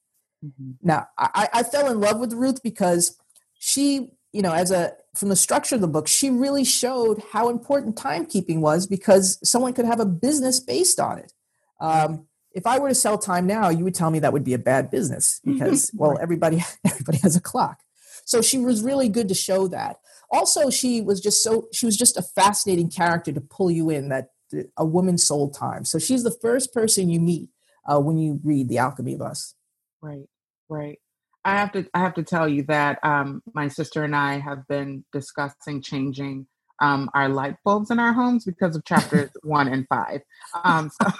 Mm-hmm. 0.45 0.73
Now, 0.83 1.09
I, 1.19 1.49
I 1.53 1.63
fell 1.63 1.91
in 1.91 2.01
love 2.01 2.19
with 2.19 2.33
Ruth 2.33 2.63
because 2.63 3.19
she, 3.59 4.13
you 4.33 4.43
know, 4.43 4.53
as 4.53 4.71
a 4.71 4.93
from 5.15 5.29
the 5.29 5.37
structure 5.37 5.75
of 5.75 5.81
the 5.81 5.89
book, 5.89 6.07
she 6.07 6.31
really 6.31 6.65
showed 6.65 7.23
how 7.33 7.49
important 7.49 7.97
timekeeping 7.97 8.61
was 8.61 8.87
because 8.87 9.39
someone 9.49 9.73
could 9.73 9.85
have 9.85 10.01
a 10.01 10.07
business 10.07 10.61
based 10.61 11.01
on 11.01 11.19
it. 11.19 11.33
Um, 11.81 12.27
if 12.53 12.67
I 12.67 12.79
were 12.79 12.89
to 12.89 12.95
sell 12.95 13.19
time 13.19 13.47
now, 13.47 13.69
you 13.69 13.85
would 13.85 13.95
tell 13.95 14.11
me 14.11 14.19
that 14.21 14.33
would 14.33 14.45
be 14.45 14.55
a 14.55 14.59
bad 14.59 14.91
business 14.91 15.41
because, 15.45 15.91
well, 15.95 16.19
everybody 16.21 16.65
everybody 16.85 17.19
has 17.19 17.37
a 17.37 17.41
clock. 17.41 17.81
So 18.25 18.43
she 18.43 18.59
was 18.59 18.83
really 18.83 19.09
good 19.09 19.29
to 19.29 19.35
show 19.35 19.67
that. 19.69 19.97
Also, 20.31 20.71
she 20.71 21.01
was 21.01 21.21
just 21.21 21.43
so 21.43 21.69
she 21.73 21.87
was 21.87 21.97
just 21.97 22.17
a 22.17 22.23
fascinating 22.23 22.89
character 22.89 23.33
to 23.33 23.41
pull 23.41 23.71
you 23.71 23.91
in. 23.91 24.11
That 24.11 24.31
a 24.77 24.85
woman 24.85 25.19
sold 25.19 25.55
time. 25.55 25.85
So 25.85 25.99
she's 25.99 26.23
the 26.23 26.37
first 26.43 26.73
person 26.73 27.09
you 27.09 27.21
meet 27.21 27.51
uh, 27.87 28.01
when 28.01 28.19
you 28.19 28.41
read 28.43 28.69
The 28.69 28.79
Alchemy 28.79 29.15
of 29.15 29.23
Us. 29.23 29.55
Right, 30.03 30.27
right. 30.69 30.99
I 31.45 31.57
have 31.57 31.73
to 31.73 31.87
I 31.95 32.01
have 32.01 32.15
to 32.15 32.23
tell 32.23 32.49
you 32.49 32.63
that 32.65 32.99
um, 33.03 33.43
my 33.55 33.69
sister 33.69 34.05
and 34.05 34.15
I 34.15 34.39
have 34.39 34.67
been 34.69 35.05
discussing 35.13 35.81
changing 35.83 36.47
um, 36.81 37.11
our 37.15 37.29
light 37.29 37.57
bulbs 37.65 37.91
in 37.91 37.99
our 37.99 38.13
homes 38.13 38.45
because 38.45 38.77
of 38.77 38.85
chapters 38.85 39.31
one 39.43 39.69
and 39.69 39.87
five. 39.89 40.21
Um, 40.65 40.91
so, 40.91 41.11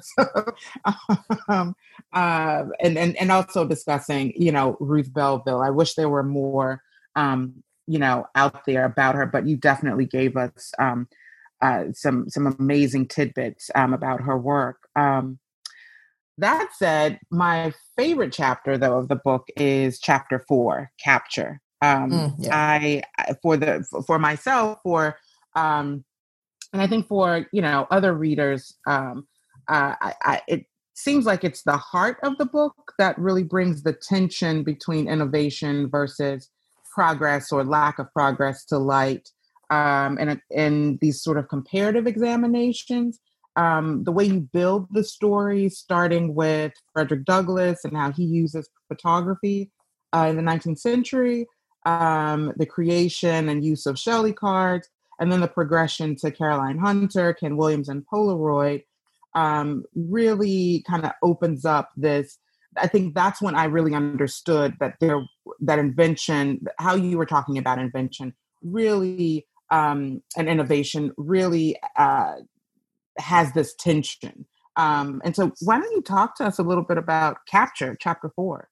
so 0.00 0.44
um, 1.48 1.74
uh, 2.12 2.64
and, 2.80 2.98
and 2.98 3.16
and 3.16 3.32
also 3.32 3.66
discussing, 3.66 4.32
you 4.36 4.52
know, 4.52 4.76
Ruth 4.80 5.12
Belville. 5.12 5.60
I 5.60 5.70
wish 5.70 5.94
there 5.94 6.08
were 6.08 6.22
more, 6.22 6.82
um, 7.16 7.62
you 7.86 7.98
know, 7.98 8.26
out 8.34 8.64
there 8.66 8.84
about 8.84 9.16
her, 9.16 9.26
but 9.26 9.46
you 9.46 9.56
definitely 9.56 10.06
gave 10.06 10.36
us 10.36 10.72
um, 10.78 11.08
uh, 11.60 11.84
some 11.92 12.28
some 12.30 12.46
amazing 12.58 13.08
tidbits 13.08 13.70
um, 13.74 13.92
about 13.92 14.22
her 14.22 14.38
work. 14.38 14.88
Um, 14.96 15.38
that 16.40 16.68
said, 16.76 17.18
my 17.30 17.72
favorite 17.96 18.32
chapter 18.32 18.76
though 18.76 18.98
of 18.98 19.08
the 19.08 19.16
book 19.16 19.48
is 19.56 19.98
chapter 19.98 20.44
four, 20.48 20.90
capture. 21.02 21.60
Um, 21.82 22.10
mm, 22.10 22.34
yeah. 22.38 22.56
I 22.56 23.02
for 23.42 23.56
the 23.56 23.84
for 24.06 24.18
myself 24.18 24.78
for 24.82 25.16
um, 25.56 26.04
and 26.72 26.82
I 26.82 26.86
think 26.86 27.06
for 27.06 27.46
you 27.52 27.62
know 27.62 27.86
other 27.90 28.14
readers, 28.14 28.74
um, 28.86 29.26
uh, 29.68 29.94
I, 30.00 30.14
I, 30.22 30.42
it 30.48 30.66
seems 30.94 31.24
like 31.24 31.44
it's 31.44 31.62
the 31.62 31.76
heart 31.76 32.18
of 32.22 32.36
the 32.38 32.46
book 32.46 32.92
that 32.98 33.18
really 33.18 33.42
brings 33.42 33.82
the 33.82 33.92
tension 33.92 34.62
between 34.62 35.08
innovation 35.08 35.88
versus 35.88 36.48
progress 36.94 37.52
or 37.52 37.64
lack 37.64 37.98
of 37.98 38.12
progress 38.12 38.64
to 38.66 38.78
light. 38.78 39.30
Um, 39.70 40.18
and 40.18 40.40
in 40.50 40.98
these 41.00 41.22
sort 41.22 41.38
of 41.38 41.48
comparative 41.48 42.06
examinations, 42.06 43.20
um, 43.56 44.04
the 44.04 44.12
way 44.12 44.24
you 44.24 44.40
build 44.40 44.86
the 44.90 45.04
story, 45.04 45.68
starting 45.68 46.34
with 46.34 46.72
Frederick 46.92 47.24
Douglass 47.24 47.84
and 47.84 47.96
how 47.96 48.12
he 48.12 48.24
uses 48.24 48.68
photography 48.88 49.70
uh, 50.14 50.26
in 50.28 50.36
the 50.36 50.42
19th 50.42 50.78
century, 50.78 51.46
um, 51.86 52.52
the 52.56 52.66
creation 52.66 53.48
and 53.48 53.64
use 53.64 53.86
of 53.86 53.98
Shirley 53.98 54.32
cards, 54.32 54.88
and 55.18 55.30
then 55.30 55.40
the 55.40 55.48
progression 55.48 56.16
to 56.16 56.30
Caroline 56.30 56.78
Hunter, 56.78 57.34
Ken 57.34 57.56
Williams, 57.56 57.88
and 57.88 58.06
Polaroid 58.06 58.84
um, 59.34 59.84
really 59.94 60.84
kind 60.88 61.04
of 61.04 61.12
opens 61.22 61.64
up 61.64 61.90
this. 61.96 62.38
I 62.76 62.86
think 62.86 63.14
that's 63.14 63.42
when 63.42 63.54
I 63.54 63.64
really 63.64 63.94
understood 63.94 64.76
that 64.80 64.94
there 65.00 65.20
that 65.60 65.78
invention, 65.78 66.64
how 66.78 66.94
you 66.94 67.18
were 67.18 67.26
talking 67.26 67.58
about 67.58 67.78
invention, 67.78 68.32
really 68.62 69.46
um, 69.70 70.22
and 70.36 70.48
innovation 70.48 71.12
really 71.16 71.76
uh, 71.96 72.36
has 73.20 73.52
this 73.52 73.74
tension. 73.74 74.46
Um, 74.76 75.20
and 75.24 75.34
so, 75.34 75.52
why 75.60 75.78
don't 75.78 75.92
you 75.92 76.02
talk 76.02 76.36
to 76.36 76.44
us 76.44 76.58
a 76.58 76.62
little 76.62 76.84
bit 76.84 76.98
about 76.98 77.38
Capture, 77.46 77.96
Chapter 78.00 78.30
Four? 78.34 78.68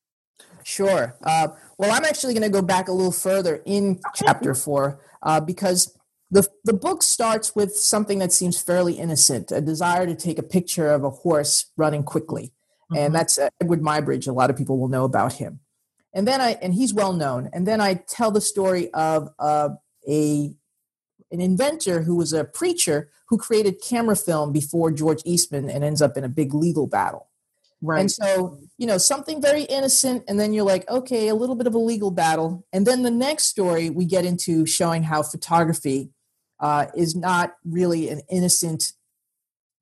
Sure. 0.64 1.16
Uh, 1.24 1.48
well, 1.78 1.90
I'm 1.92 2.04
actually 2.04 2.34
going 2.34 2.42
to 2.42 2.50
go 2.50 2.62
back 2.62 2.88
a 2.88 2.92
little 2.92 3.12
further 3.12 3.62
in 3.64 4.00
Chapter 4.14 4.54
Four 4.54 5.00
uh, 5.22 5.40
because 5.40 5.96
the, 6.30 6.46
the 6.64 6.72
book 6.72 7.02
starts 7.02 7.56
with 7.56 7.74
something 7.76 8.18
that 8.18 8.32
seems 8.32 8.60
fairly 8.60 8.94
innocent 8.94 9.50
a 9.50 9.60
desire 9.60 10.06
to 10.06 10.14
take 10.14 10.38
a 10.38 10.42
picture 10.42 10.88
of 10.88 11.04
a 11.04 11.10
horse 11.10 11.72
running 11.76 12.02
quickly. 12.02 12.52
Mm-hmm. 12.92 12.96
And 12.96 13.14
that's 13.14 13.38
uh, 13.38 13.48
Edward 13.60 13.82
Muybridge. 13.82 14.28
A 14.28 14.32
lot 14.32 14.50
of 14.50 14.56
people 14.56 14.78
will 14.78 14.88
know 14.88 15.04
about 15.04 15.34
him. 15.34 15.60
And 16.14 16.26
then 16.26 16.40
I, 16.40 16.52
and 16.62 16.74
he's 16.74 16.94
well 16.94 17.12
known. 17.12 17.50
And 17.52 17.66
then 17.66 17.80
I 17.80 17.94
tell 17.94 18.30
the 18.30 18.40
story 18.40 18.92
of 18.92 19.28
uh, 19.38 19.70
a, 20.08 20.54
an 21.30 21.40
inventor 21.40 22.02
who 22.02 22.16
was 22.16 22.32
a 22.32 22.44
preacher 22.44 23.10
who 23.28 23.38
created 23.38 23.82
camera 23.82 24.16
film 24.16 24.52
before 24.52 24.90
George 24.90 25.22
Eastman 25.24 25.68
and 25.68 25.84
ends 25.84 26.00
up 26.00 26.16
in 26.16 26.24
a 26.24 26.28
big 26.28 26.54
legal 26.54 26.86
battle. 26.86 27.28
Right. 27.80 28.00
And 28.00 28.10
so, 28.10 28.58
you 28.76 28.86
know, 28.86 28.98
something 28.98 29.40
very 29.40 29.62
innocent, 29.62 30.24
and 30.26 30.40
then 30.40 30.52
you're 30.52 30.64
like, 30.64 30.88
okay, 30.90 31.28
a 31.28 31.34
little 31.34 31.54
bit 31.54 31.68
of 31.68 31.74
a 31.74 31.78
legal 31.78 32.10
battle. 32.10 32.66
And 32.72 32.86
then 32.86 33.02
the 33.02 33.10
next 33.10 33.44
story, 33.44 33.88
we 33.88 34.04
get 34.04 34.24
into 34.24 34.66
showing 34.66 35.04
how 35.04 35.22
photography 35.22 36.10
uh, 36.58 36.86
is 36.96 37.14
not 37.14 37.54
really 37.64 38.08
an 38.08 38.22
innocent 38.30 38.92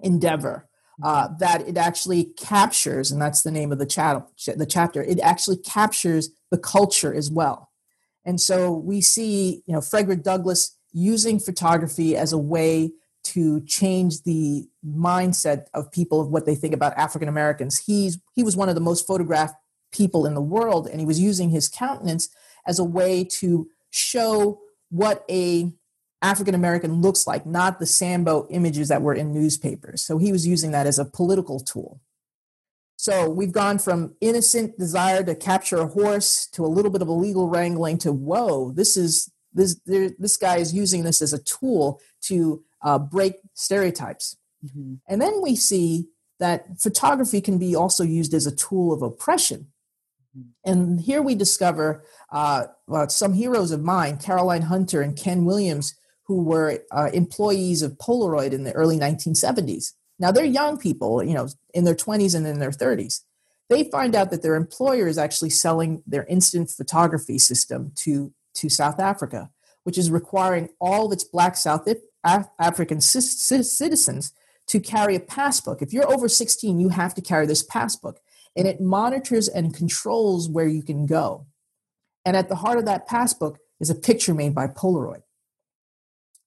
endeavor. 0.00 0.68
Uh, 1.02 1.28
that 1.38 1.66
it 1.68 1.76
actually 1.76 2.24
captures, 2.38 3.10
and 3.10 3.20
that's 3.20 3.42
the 3.42 3.50
name 3.50 3.70
of 3.70 3.78
the, 3.78 3.84
chat, 3.84 4.26
the 4.56 4.64
chapter. 4.64 5.02
It 5.02 5.20
actually 5.20 5.58
captures 5.58 6.30
the 6.50 6.56
culture 6.56 7.12
as 7.12 7.30
well. 7.30 7.70
And 8.24 8.40
so 8.40 8.72
we 8.72 9.02
see, 9.02 9.62
you 9.66 9.74
know, 9.74 9.82
Frederick 9.82 10.22
Douglass 10.22 10.75
using 10.96 11.38
photography 11.38 12.16
as 12.16 12.32
a 12.32 12.38
way 12.38 12.90
to 13.22 13.60
change 13.62 14.22
the 14.22 14.66
mindset 14.84 15.66
of 15.74 15.92
people 15.92 16.22
of 16.22 16.28
what 16.28 16.46
they 16.46 16.54
think 16.54 16.72
about 16.72 16.96
African 16.96 17.28
Americans. 17.28 17.84
He's 17.84 18.18
he 18.34 18.42
was 18.42 18.56
one 18.56 18.70
of 18.70 18.74
the 18.74 18.80
most 18.80 19.06
photographed 19.06 19.56
people 19.92 20.24
in 20.24 20.34
the 20.34 20.40
world, 20.40 20.88
and 20.88 20.98
he 20.98 21.06
was 21.06 21.20
using 21.20 21.50
his 21.50 21.68
countenance 21.68 22.30
as 22.66 22.78
a 22.78 22.84
way 22.84 23.24
to 23.24 23.68
show 23.90 24.60
what 24.88 25.24
a 25.28 25.70
African 26.22 26.54
American 26.54 27.02
looks 27.02 27.26
like, 27.26 27.44
not 27.44 27.78
the 27.78 27.86
Sambo 27.86 28.46
images 28.48 28.88
that 28.88 29.02
were 29.02 29.14
in 29.14 29.34
newspapers. 29.34 30.00
So 30.00 30.16
he 30.16 30.32
was 30.32 30.46
using 30.46 30.70
that 30.70 30.86
as 30.86 30.98
a 30.98 31.04
political 31.04 31.60
tool. 31.60 32.00
So 32.96 33.28
we've 33.28 33.52
gone 33.52 33.78
from 33.78 34.14
innocent 34.22 34.78
desire 34.78 35.22
to 35.24 35.34
capture 35.34 35.76
a 35.76 35.86
horse 35.86 36.46
to 36.52 36.64
a 36.64 36.66
little 36.66 36.90
bit 36.90 37.02
of 37.02 37.08
illegal 37.08 37.50
wrangling 37.50 37.98
to 37.98 38.12
whoa, 38.12 38.72
this 38.72 38.96
is 38.96 39.30
this 39.56 39.80
this 40.18 40.36
guy 40.36 40.58
is 40.58 40.74
using 40.74 41.02
this 41.02 41.20
as 41.20 41.32
a 41.32 41.42
tool 41.42 42.00
to 42.22 42.62
uh, 42.82 42.98
break 42.98 43.34
stereotypes. 43.54 44.36
Mm-hmm. 44.64 44.94
And 45.08 45.20
then 45.20 45.42
we 45.42 45.56
see 45.56 46.08
that 46.38 46.80
photography 46.80 47.40
can 47.40 47.58
be 47.58 47.74
also 47.74 48.04
used 48.04 48.34
as 48.34 48.46
a 48.46 48.54
tool 48.54 48.92
of 48.92 49.02
oppression. 49.02 49.68
Mm-hmm. 50.36 50.70
And 50.70 51.00
here 51.00 51.22
we 51.22 51.34
discover 51.34 52.04
uh, 52.30 52.66
well, 52.86 53.08
some 53.08 53.32
heroes 53.32 53.70
of 53.70 53.82
mine, 53.82 54.18
Caroline 54.18 54.62
Hunter 54.62 55.00
and 55.02 55.16
Ken 55.16 55.44
Williams, 55.44 55.94
who 56.24 56.42
were 56.42 56.80
uh, 56.90 57.10
employees 57.12 57.82
of 57.82 57.98
Polaroid 57.98 58.52
in 58.52 58.64
the 58.64 58.72
early 58.72 58.98
1970s. 58.98 59.92
Now 60.18 60.32
they're 60.32 60.44
young 60.44 60.78
people, 60.78 61.22
you 61.22 61.34
know, 61.34 61.48
in 61.74 61.84
their 61.84 61.94
20s 61.94 62.34
and 62.34 62.46
in 62.46 62.58
their 62.58 62.70
30s. 62.70 63.22
They 63.68 63.84
find 63.84 64.14
out 64.14 64.30
that 64.30 64.42
their 64.42 64.54
employer 64.54 65.08
is 65.08 65.18
actually 65.18 65.50
selling 65.50 66.02
their 66.06 66.24
instant 66.24 66.70
photography 66.70 67.38
system 67.38 67.92
to, 67.96 68.32
to 68.56 68.68
South 68.68 69.00
Africa, 69.00 69.50
which 69.84 69.96
is 69.96 70.10
requiring 70.10 70.68
all 70.80 71.06
of 71.06 71.12
its 71.12 71.24
Black 71.24 71.56
South 71.56 71.88
African 72.24 73.00
citizens 73.00 74.32
to 74.66 74.80
carry 74.80 75.14
a 75.14 75.20
passbook. 75.20 75.80
If 75.80 75.92
you're 75.92 76.12
over 76.12 76.28
16, 76.28 76.80
you 76.80 76.88
have 76.88 77.14
to 77.14 77.22
carry 77.22 77.46
this 77.46 77.62
passbook, 77.62 78.18
and 78.56 78.66
it 78.66 78.80
monitors 78.80 79.48
and 79.48 79.74
controls 79.74 80.48
where 80.48 80.66
you 80.66 80.82
can 80.82 81.06
go. 81.06 81.46
And 82.24 82.36
at 82.36 82.48
the 82.48 82.56
heart 82.56 82.78
of 82.78 82.86
that 82.86 83.06
passbook 83.06 83.58
is 83.78 83.90
a 83.90 83.94
picture 83.94 84.34
made 84.34 84.54
by 84.54 84.66
Polaroid. 84.66 85.22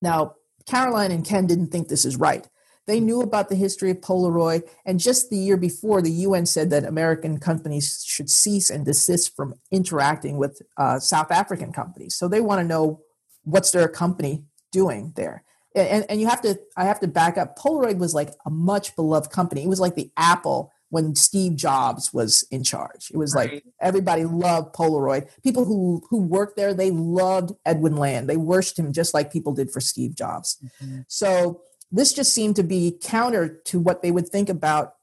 Now, 0.01 0.35
Caroline 0.65 1.11
and 1.11 1.23
Ken 1.23 1.47
didn't 1.47 1.67
think 1.67 1.87
this 1.87 2.03
is 2.03 2.17
right. 2.17 2.47
They 2.89 2.99
knew 2.99 3.21
about 3.21 3.49
the 3.49 3.55
history 3.55 3.91
of 3.91 3.97
Polaroid, 3.97 4.67
and 4.83 4.99
just 4.99 5.29
the 5.29 5.37
year 5.37 5.57
before, 5.57 6.01
the 6.01 6.09
UN 6.09 6.47
said 6.47 6.71
that 6.71 6.85
American 6.85 7.39
companies 7.39 8.03
should 8.03 8.31
cease 8.31 8.71
and 8.71 8.83
desist 8.83 9.35
from 9.35 9.53
interacting 9.69 10.37
with 10.37 10.59
uh, 10.75 10.97
South 10.97 11.29
African 11.29 11.71
companies. 11.71 12.15
So 12.15 12.27
they 12.27 12.41
want 12.41 12.61
to 12.61 12.67
know 12.67 13.01
what's 13.43 13.69
their 13.69 13.87
company 13.87 14.43
doing 14.71 15.13
there. 15.15 15.43
And, 15.75 16.03
and 16.09 16.19
you 16.19 16.27
have 16.29 16.41
to, 16.41 16.59
I 16.75 16.85
have 16.85 16.99
to 17.01 17.07
back 17.07 17.37
up. 17.37 17.59
Polaroid 17.59 17.99
was 17.99 18.15
like 18.15 18.31
a 18.43 18.49
much 18.49 18.95
beloved 18.95 19.29
company. 19.29 19.63
It 19.63 19.69
was 19.69 19.79
like 19.79 19.93
the 19.93 20.11
Apple 20.17 20.71
when 20.89 21.13
Steve 21.13 21.55
Jobs 21.55 22.11
was 22.11 22.43
in 22.49 22.63
charge. 22.63 23.11
It 23.13 23.17
was 23.17 23.35
right. 23.35 23.53
like 23.53 23.65
everybody 23.79 24.25
loved 24.25 24.73
Polaroid. 24.73 25.29
People 25.43 25.65
who 25.65 26.01
who 26.09 26.23
worked 26.23 26.57
there, 26.57 26.73
they 26.73 26.89
loved 26.89 27.51
Edwin 27.67 27.97
Land. 27.97 28.27
They 28.27 28.37
worshipped 28.37 28.79
him 28.79 28.91
just 28.93 29.13
like 29.13 29.31
people 29.31 29.53
did 29.53 29.69
for 29.69 29.79
Steve 29.79 30.15
Jobs. 30.15 30.57
Mm-hmm. 30.83 31.01
So 31.07 31.61
this 31.91 32.13
just 32.13 32.33
seemed 32.33 32.55
to 32.57 32.63
be 32.63 32.97
counter 33.01 33.61
to 33.65 33.79
what 33.79 34.01
they 34.01 34.11
would 34.11 34.29
think 34.29 34.49
about 34.49 34.95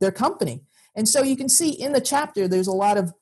their 0.00 0.12
company. 0.12 0.62
And 0.94 1.08
so 1.08 1.22
you 1.22 1.36
can 1.36 1.48
see 1.48 1.70
in 1.70 1.92
the 1.92 2.00
chapter 2.00 2.48
there's 2.48 2.66
a 2.66 2.72
lot 2.72 2.96
of 2.96 3.12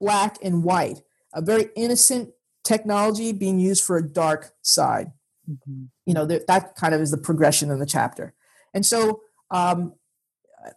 black 0.00 0.36
and 0.42 0.64
white, 0.64 1.02
a 1.34 1.42
very 1.42 1.68
innocent 1.76 2.30
technology 2.64 3.32
being 3.32 3.58
used 3.58 3.84
for 3.84 3.96
a 3.96 4.02
dark 4.02 4.52
side. 4.62 5.12
Mm-hmm. 5.50 5.84
You 6.06 6.14
know, 6.14 6.26
that 6.26 6.74
kind 6.76 6.94
of 6.94 7.00
is 7.00 7.10
the 7.10 7.18
progression 7.18 7.70
in 7.70 7.78
the 7.78 7.86
chapter. 7.86 8.34
And 8.74 8.86
so 8.86 9.20
um, 9.50 9.94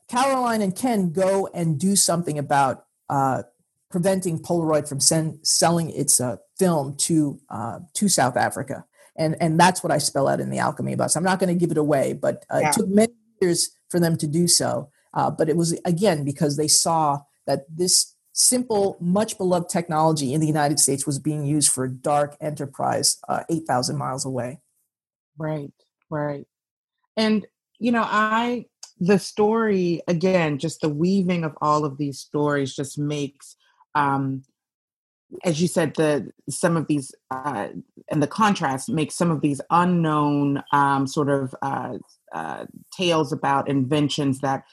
Caroline 0.10 0.62
and 0.62 0.76
Ken 0.76 1.12
go 1.12 1.48
and 1.54 1.80
do 1.80 1.96
something 1.96 2.38
about 2.38 2.86
uh, 3.10 3.44
preventing 3.90 4.40
Polaroid 4.40 4.88
from 4.88 5.00
send, 5.00 5.40
selling 5.44 5.90
its 5.90 6.20
uh, 6.20 6.38
film 6.58 6.96
to 6.96 7.40
uh, 7.50 7.80
to 7.94 8.10
South 8.10 8.36
Africa, 8.36 8.86
and 9.18 9.36
and 9.42 9.60
that's 9.60 9.84
what 9.84 9.92
I 9.92 9.98
spell 9.98 10.28
out 10.28 10.40
in 10.40 10.50
the 10.50 10.60
Alchemy 10.60 10.94
of 10.94 11.02
Us. 11.02 11.16
I'm 11.16 11.24
not 11.24 11.40
going 11.40 11.54
to 11.54 11.60
give 11.60 11.72
it 11.72 11.78
away, 11.78 12.14
but 12.14 12.46
uh, 12.54 12.60
yeah. 12.62 12.70
it 12.70 12.74
took 12.74 12.88
many 12.88 13.14
years 13.42 13.72
for 13.90 14.00
them 14.00 14.18
to 14.18 14.28
do 14.28 14.48
so. 14.48 14.90
Uh, 15.14 15.32
but 15.32 15.50
it 15.50 15.56
was 15.56 15.80
again 15.86 16.26
because 16.26 16.58
they 16.58 16.68
saw 16.68 17.22
that 17.48 17.66
this 17.70 18.16
simple, 18.34 18.98
much 19.00 19.38
beloved 19.38 19.70
technology 19.70 20.34
in 20.34 20.42
the 20.42 20.48
United 20.48 20.80
States 20.80 21.06
was 21.06 21.20
being 21.20 21.46
used 21.46 21.72
for 21.72 21.88
dark 21.88 22.36
enterprise 22.42 23.18
uh, 23.30 23.44
eight 23.50 23.64
thousand 23.66 23.98
miles 23.98 24.26
away. 24.26 24.60
Right, 25.38 25.74
right, 26.10 26.46
and 27.16 27.46
you 27.80 27.92
know 27.92 28.04
I 28.06 28.66
the 29.00 29.20
story 29.20 30.02
again 30.08 30.58
just 30.58 30.80
the 30.80 30.90
weaving 30.90 31.44
of 31.44 31.54
all 31.62 31.84
of 31.84 31.98
these 31.98 32.18
stories 32.18 32.74
just 32.74 32.98
makes 32.98 33.58
um 33.94 34.42
as 35.44 35.62
you 35.62 35.68
said 35.68 35.96
the 35.96 36.32
some 36.50 36.78
of 36.78 36.88
these 36.88 37.14
uh 37.32 37.68
and 38.10 38.22
the 38.22 38.28
contrast 38.28 38.90
makes 38.90 39.16
some 39.16 39.32
of 39.32 39.42
these 39.42 39.62
unknown 39.70 40.62
um 40.72 41.08
sort 41.08 41.30
of 41.30 41.56
uh, 41.62 41.98
uh 42.34 42.66
tales 42.96 43.32
about 43.32 43.70
inventions 43.70 44.40
that 44.40 44.64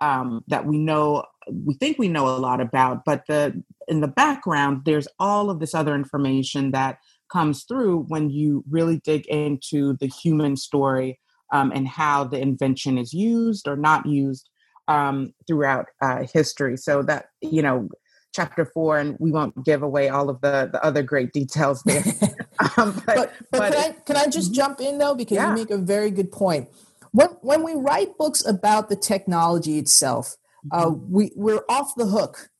um 0.00 0.44
that 0.48 0.66
we 0.66 0.78
know 0.78 1.24
we 1.64 1.74
think 1.74 1.98
we 1.98 2.08
know 2.08 2.28
a 2.28 2.38
lot 2.38 2.60
about 2.60 3.04
but 3.04 3.24
the 3.26 3.62
in 3.88 4.00
the 4.00 4.08
background 4.08 4.82
there's 4.84 5.08
all 5.18 5.50
of 5.50 5.60
this 5.60 5.74
other 5.74 5.94
information 5.94 6.70
that 6.70 6.98
comes 7.32 7.64
through 7.64 8.04
when 8.08 8.30
you 8.30 8.62
really 8.70 8.98
dig 8.98 9.26
into 9.26 9.94
the 9.94 10.06
human 10.06 10.56
story 10.56 11.18
um, 11.52 11.72
and 11.74 11.88
how 11.88 12.24
the 12.24 12.38
invention 12.38 12.98
is 12.98 13.12
used 13.12 13.66
or 13.66 13.76
not 13.76 14.06
used. 14.06 14.48
um, 14.88 15.32
throughout 15.46 15.86
uh, 16.00 16.24
history. 16.32 16.76
So 16.76 17.02
that 17.04 17.26
you 17.40 17.62
know, 17.62 17.88
chapter 18.32 18.64
four, 18.64 18.98
and 18.98 19.16
we 19.18 19.30
won't 19.30 19.64
give 19.64 19.82
away 19.82 20.08
all 20.08 20.28
of 20.28 20.40
the 20.40 20.68
the 20.72 20.84
other 20.84 21.02
great 21.02 21.32
details 21.32 21.82
there. 21.86 22.04
um, 22.76 23.00
but, 23.06 23.06
but, 23.06 23.32
but, 23.50 23.58
but, 23.58 23.72
can 23.72 23.76
I 23.76 23.92
can 24.06 24.16
I 24.16 24.26
just 24.26 24.48
mm-hmm. 24.48 24.54
jump 24.54 24.80
in 24.80 24.98
though 24.98 25.14
because 25.14 25.36
yeah. 25.36 25.50
you 25.50 25.54
make 25.54 25.70
a 25.70 25.78
very 25.78 26.10
good 26.10 26.32
point. 26.32 26.68
When 27.12 27.28
when 27.40 27.62
we 27.62 27.74
write 27.74 28.16
books 28.18 28.44
about 28.44 28.88
the 28.88 28.96
technology 28.96 29.78
itself, 29.78 30.36
uh, 30.70 30.86
mm-hmm. 30.86 31.12
we 31.12 31.32
we're 31.36 31.64
off 31.68 31.94
the 31.94 32.06
hook 32.06 32.50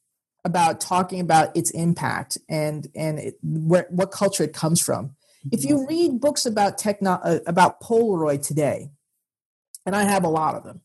about 0.45 0.81
talking 0.81 1.21
about 1.21 1.57
its 1.57 1.71
impact 1.71 2.39
and 2.49 2.89
and 2.95 3.19
it, 3.19 3.35
where, 3.43 3.87
what 3.91 4.11
culture 4.11 4.45
it 4.45 4.53
comes 4.53 4.81
from. 4.81 5.15
If 5.51 5.65
you 5.65 5.77
mm-hmm. 5.77 5.87
read 5.87 6.21
books 6.21 6.47
about 6.47 6.79
techno 6.79 7.13
uh, 7.13 7.39
about 7.47 7.81
Polaroid 7.81 8.47
today, 8.47 8.91
and 9.85 9.97
I 9.97 10.05
have 10.05 10.25
a 10.25 10.29
lot 10.29 10.55
of 10.55 10.65
them, 10.65 10.83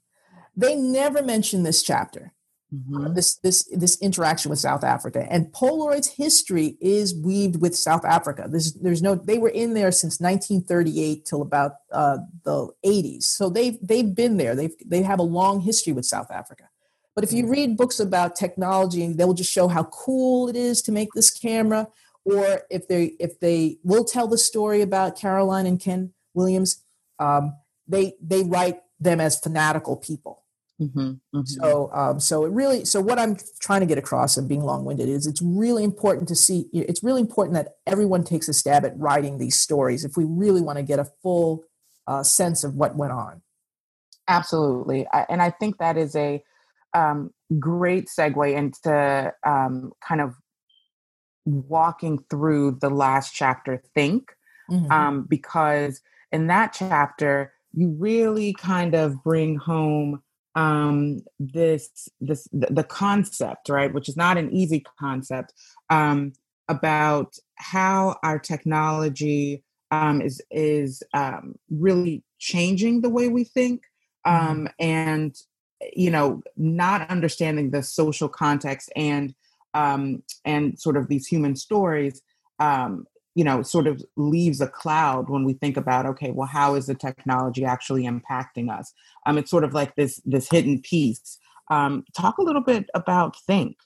they 0.55 0.75
never 0.75 1.21
mention 1.21 1.63
this 1.63 1.83
chapter. 1.83 2.33
Mm-hmm. 2.73 3.13
this 3.13 3.35
this 3.35 3.63
this 3.71 3.97
interaction 4.01 4.49
with 4.49 4.59
South 4.59 4.83
Africa 4.83 5.25
and 5.29 5.53
Polaroid's 5.53 6.09
history 6.09 6.77
is 6.81 7.15
weaved 7.15 7.61
with 7.61 7.77
South 7.77 8.03
Africa. 8.03 8.45
There's 8.49 8.73
there's 8.73 9.01
no 9.01 9.15
they 9.15 9.37
were 9.37 9.47
in 9.47 9.73
there 9.73 9.89
since 9.89 10.19
1938 10.19 11.23
till 11.23 11.41
about 11.41 11.75
uh, 11.93 12.17
the 12.43 12.67
80s, 12.85 13.23
so 13.23 13.49
they've 13.49 13.77
they've 13.81 14.13
been 14.13 14.35
there. 14.35 14.53
They've 14.53 14.73
they 14.85 15.01
have 15.03 15.19
a 15.19 15.23
long 15.23 15.61
history 15.61 15.93
with 15.93 16.05
South 16.05 16.29
Africa. 16.29 16.65
But 17.15 17.23
if 17.23 17.31
you 17.31 17.43
mm-hmm. 17.43 17.51
read 17.51 17.77
books 17.77 18.01
about 18.01 18.35
technology, 18.35 19.13
they 19.13 19.23
will 19.23 19.33
just 19.33 19.51
show 19.51 19.69
how 19.69 19.85
cool 19.85 20.49
it 20.49 20.57
is 20.57 20.81
to 20.81 20.91
make 20.91 21.13
this 21.13 21.31
camera. 21.31 21.87
Or 22.25 22.63
if 22.69 22.89
they 22.89 23.15
if 23.17 23.39
they 23.39 23.77
will 23.83 24.03
tell 24.03 24.27
the 24.27 24.37
story 24.37 24.81
about 24.81 25.17
Caroline 25.17 25.67
and 25.67 25.79
Ken 25.79 26.11
Williams, 26.33 26.83
um, 27.17 27.55
they 27.87 28.15
they 28.21 28.43
write 28.43 28.81
them 28.99 29.21
as 29.21 29.39
fanatical 29.39 29.95
people 29.95 30.36
Mm-hmm, 30.81 30.99
mm-hmm. 30.99 31.41
So, 31.43 31.89
um, 31.91 32.19
so 32.19 32.45
it 32.45 32.51
really, 32.51 32.85
so 32.85 33.01
what 33.01 33.17
I'm 33.17 33.37
trying 33.59 33.79
to 33.79 33.87
get 33.87 33.97
across 33.97 34.37
and 34.37 34.47
being 34.47 34.63
long-winded 34.63 35.09
is 35.09 35.25
it's 35.25 35.41
really 35.41 35.83
important 35.83 36.27
to 36.27 36.35
see. 36.35 36.67
It's 36.71 37.03
really 37.03 37.21
important 37.21 37.55
that 37.55 37.77
everyone 37.87 38.23
takes 38.23 38.47
a 38.47 38.53
stab 38.53 38.85
at 38.85 38.97
writing 38.97 39.37
these 39.37 39.59
stories 39.59 40.05
if 40.05 40.15
we 40.15 40.23
really 40.23 40.61
want 40.61 40.77
to 40.77 40.83
get 40.83 40.99
a 40.99 41.11
full 41.23 41.63
uh, 42.05 42.21
sense 42.21 42.63
of 42.63 42.75
what 42.75 42.95
went 42.95 43.11
on. 43.11 43.41
Absolutely, 44.27 45.07
I, 45.11 45.25
and 45.29 45.41
I 45.41 45.49
think 45.49 45.79
that 45.79 45.97
is 45.97 46.15
a 46.15 46.43
um, 46.93 47.31
great 47.57 48.07
segue 48.07 48.55
into 48.55 49.33
um, 49.43 49.93
kind 50.07 50.21
of 50.21 50.35
walking 51.45 52.23
through 52.29 52.77
the 52.81 52.89
last 52.89 53.33
chapter. 53.33 53.81
Think, 53.95 54.31
mm-hmm. 54.69 54.91
Um, 54.91 55.23
because 55.23 56.01
in 56.31 56.47
that 56.47 56.73
chapter 56.73 57.53
you 57.73 57.89
really 57.99 58.53
kind 58.53 58.95
of 58.95 59.23
bring 59.23 59.55
home 59.55 60.21
um, 60.57 61.19
this 61.39 62.09
this 62.19 62.47
the 62.51 62.83
concept, 62.83 63.69
right, 63.69 63.93
which 63.93 64.09
is 64.09 64.17
not 64.17 64.37
an 64.37 64.51
easy 64.51 64.83
concept, 64.99 65.53
um, 65.91 66.33
about 66.67 67.37
how 67.55 68.17
our 68.23 68.39
technology 68.39 69.63
um, 69.91 70.19
is 70.19 70.41
is 70.49 71.03
um, 71.13 71.55
really 71.69 72.23
changing 72.39 73.01
the 73.01 73.09
way 73.09 73.29
we 73.29 73.43
think, 73.43 73.83
mm-hmm. 74.25 74.47
um, 74.49 74.69
and 74.79 75.35
you 75.95 76.09
know, 76.09 76.41
not 76.57 77.07
understanding 77.07 77.69
the 77.69 77.83
social 77.83 78.27
context 78.27 78.91
and 78.95 79.35
um, 79.75 80.23
and 80.43 80.79
sort 80.79 80.97
of 80.97 81.07
these 81.07 81.27
human 81.27 81.55
stories 81.55 82.23
um, 82.57 83.05
you 83.37 83.43
know 83.43 83.61
sort 83.61 83.87
of 83.87 84.03
leaves 84.15 84.61
a 84.61 84.67
cloud 84.67 85.29
when 85.29 85.43
we 85.43 85.53
think 85.53 85.77
about 85.77 86.05
okay 86.05 86.31
well 86.31 86.47
how 86.47 86.75
is 86.75 86.87
the 86.87 86.95
technology 86.95 87.63
actually 87.63 88.03
impacting 88.03 88.67
us? 88.69 88.93
Um 89.25 89.37
it's 89.37 89.51
sort 89.51 89.63
of 89.63 89.73
like 89.73 89.95
this 89.95 90.21
this 90.25 90.49
hidden 90.49 90.81
piece. 90.81 91.37
Um 91.69 92.03
talk 92.15 92.37
a 92.37 92.43
little 92.43 92.65
bit 92.71 92.89
about 92.93 93.35
think. 93.35 93.77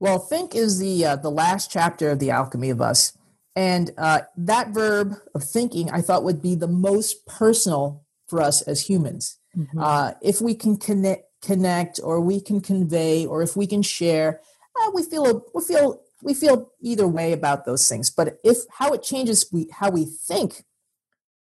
Well 0.00 0.18
think 0.18 0.54
is 0.54 0.78
the 0.78 0.94
uh, 1.06 1.16
the 1.16 1.30
last 1.30 1.70
chapter 1.70 2.10
of 2.10 2.18
the 2.18 2.30
alchemy 2.30 2.70
of 2.70 2.80
us 2.80 3.16
and 3.54 3.90
uh, 3.98 4.20
that 4.36 4.70
verb 4.70 5.14
of 5.34 5.44
thinking 5.44 5.90
i 5.90 6.00
thought 6.00 6.24
would 6.24 6.40
be 6.40 6.54
the 6.54 6.68
most 6.88 7.26
personal 7.26 8.02
for 8.26 8.40
us 8.40 8.62
as 8.62 8.86
humans. 8.86 9.38
Mm-hmm. 9.56 9.78
uh, 9.78 10.12
if 10.22 10.40
we 10.40 10.54
can 10.54 10.78
connect 10.78 11.24
connect 11.42 12.00
or 12.02 12.20
we 12.22 12.40
can 12.40 12.62
convey 12.62 13.26
or 13.26 13.42
if 13.42 13.54
we 13.54 13.66
can 13.66 13.82
share 13.82 14.40
uh, 14.80 14.90
we 14.94 15.02
feel 15.02 15.44
we 15.54 15.62
feel 15.62 16.00
we 16.22 16.32
feel 16.32 16.70
either 16.80 17.06
way 17.06 17.32
about 17.32 17.64
those 17.64 17.88
things 17.88 18.10
but 18.10 18.38
if 18.42 18.58
how 18.78 18.92
it 18.92 19.02
changes 19.02 19.46
we 19.52 19.68
how 19.72 19.90
we 19.90 20.04
think 20.04 20.64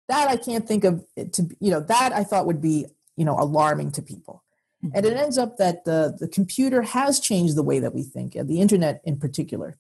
that 0.08 0.28
i 0.28 0.37
can't 0.37 0.66
think 0.66 0.85
of 0.85 1.04
to 1.32 1.48
you 1.61 1.70
know 1.70 1.80
that 1.80 2.12
i 2.12 2.24
thought 2.24 2.46
would 2.46 2.61
be 2.61 2.87
you 3.16 3.24
know 3.24 3.37
alarming 3.38 3.90
to 3.92 4.02
people. 4.02 4.42
Mm-hmm. 4.85 4.96
and 4.96 5.06
it 5.06 5.16
ends 5.16 5.38
up 5.38 5.58
that 5.58 5.85
the 5.85 6.16
the 6.18 6.26
computer 6.26 6.82
has 6.82 7.20
changed 7.20 7.56
the 7.56 7.62
way 7.62 7.78
that 7.78 7.94
we 7.94 8.02
think 8.02 8.32
the 8.32 8.61
internet 8.61 9.00
in 9.04 9.18
particular. 9.18 9.76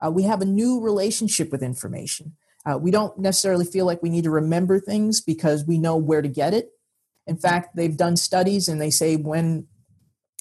Uh, 0.00 0.10
we 0.10 0.22
have 0.22 0.40
a 0.40 0.46
new 0.46 0.80
relationship 0.80 1.50
with 1.50 1.62
information. 1.62 2.36
Uh, 2.64 2.78
we 2.78 2.90
don't 2.90 3.18
necessarily 3.18 3.64
feel 3.66 3.84
like 3.84 4.02
we 4.02 4.08
need 4.08 4.24
to 4.24 4.30
remember 4.30 4.78
things 4.78 5.20
because 5.20 5.66
we 5.66 5.76
know 5.76 5.96
where 5.96 6.22
to 6.22 6.28
get 6.28 6.54
it. 6.54 6.70
In 7.26 7.36
fact 7.36 7.76
they've 7.76 7.96
done 7.96 8.16
studies 8.16 8.68
and 8.68 8.80
they 8.80 8.90
say 8.90 9.16
when 9.16 9.66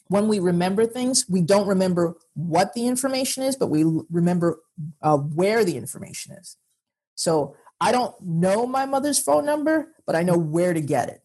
when 0.09 0.27
we 0.27 0.39
remember 0.39 0.85
things, 0.85 1.25
we 1.29 1.41
don't 1.41 1.67
remember 1.67 2.15
what 2.33 2.73
the 2.73 2.87
information 2.87 3.43
is, 3.43 3.55
but 3.55 3.67
we 3.67 3.83
remember 4.09 4.59
uh, 5.01 5.17
where 5.17 5.63
the 5.65 5.77
information 5.77 6.33
is. 6.33 6.57
So 7.15 7.55
I 7.79 7.91
don't 7.91 8.19
know 8.21 8.65
my 8.65 8.85
mother's 8.85 9.19
phone 9.19 9.45
number, 9.45 9.93
but 10.05 10.15
I 10.15 10.23
know 10.23 10.37
where 10.37 10.73
to 10.73 10.81
get 10.81 11.09
it. 11.09 11.21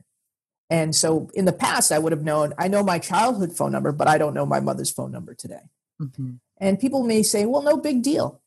And 0.70 0.94
so 0.94 1.30
in 1.34 1.44
the 1.44 1.52
past, 1.52 1.92
I 1.92 1.98
would 1.98 2.12
have 2.12 2.22
known, 2.22 2.54
I 2.58 2.68
know 2.68 2.82
my 2.82 2.98
childhood 2.98 3.54
phone 3.54 3.72
number, 3.72 3.92
but 3.92 4.08
I 4.08 4.16
don't 4.16 4.34
know 4.34 4.46
my 4.46 4.60
mother's 4.60 4.90
phone 4.90 5.12
number 5.12 5.34
today. 5.34 5.68
Mm-hmm. 6.00 6.32
And 6.58 6.80
people 6.80 7.02
may 7.02 7.22
say, 7.22 7.44
well, 7.44 7.62
no 7.62 7.76
big 7.76 8.02
deal. 8.02 8.40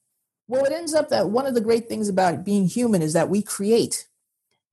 Well, 0.48 0.66
it 0.66 0.72
ends 0.72 0.94
up 0.94 1.10
that 1.10 1.30
one 1.30 1.46
of 1.46 1.54
the 1.54 1.62
great 1.62 1.88
things 1.88 2.10
about 2.10 2.44
being 2.44 2.68
human 2.68 3.02
is 3.02 3.14
that 3.14 3.30
we 3.30 3.42
create. 3.42 4.08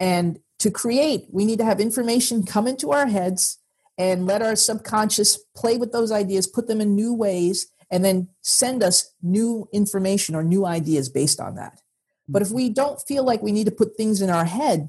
And 0.00 0.40
to 0.60 0.70
create, 0.70 1.26
we 1.30 1.44
need 1.44 1.58
to 1.58 1.64
have 1.64 1.80
information 1.80 2.44
come 2.44 2.66
into 2.66 2.92
our 2.92 3.06
heads 3.06 3.58
and 4.02 4.26
let 4.26 4.42
our 4.42 4.56
subconscious 4.56 5.38
play 5.54 5.76
with 5.76 5.92
those 5.92 6.10
ideas, 6.10 6.48
put 6.48 6.66
them 6.66 6.80
in 6.80 6.96
new 6.96 7.14
ways, 7.14 7.68
and 7.88 8.04
then 8.04 8.28
send 8.40 8.82
us 8.82 9.14
new 9.22 9.68
information 9.72 10.34
or 10.34 10.42
new 10.42 10.66
ideas 10.66 11.08
based 11.08 11.40
on 11.40 11.54
that. 11.54 11.80
But 12.28 12.42
if 12.42 12.50
we 12.50 12.68
don't 12.68 13.00
feel 13.00 13.24
like 13.24 13.42
we 13.42 13.52
need 13.52 13.66
to 13.66 13.70
put 13.70 13.96
things 13.96 14.20
in 14.20 14.28
our 14.28 14.44
head, 14.44 14.88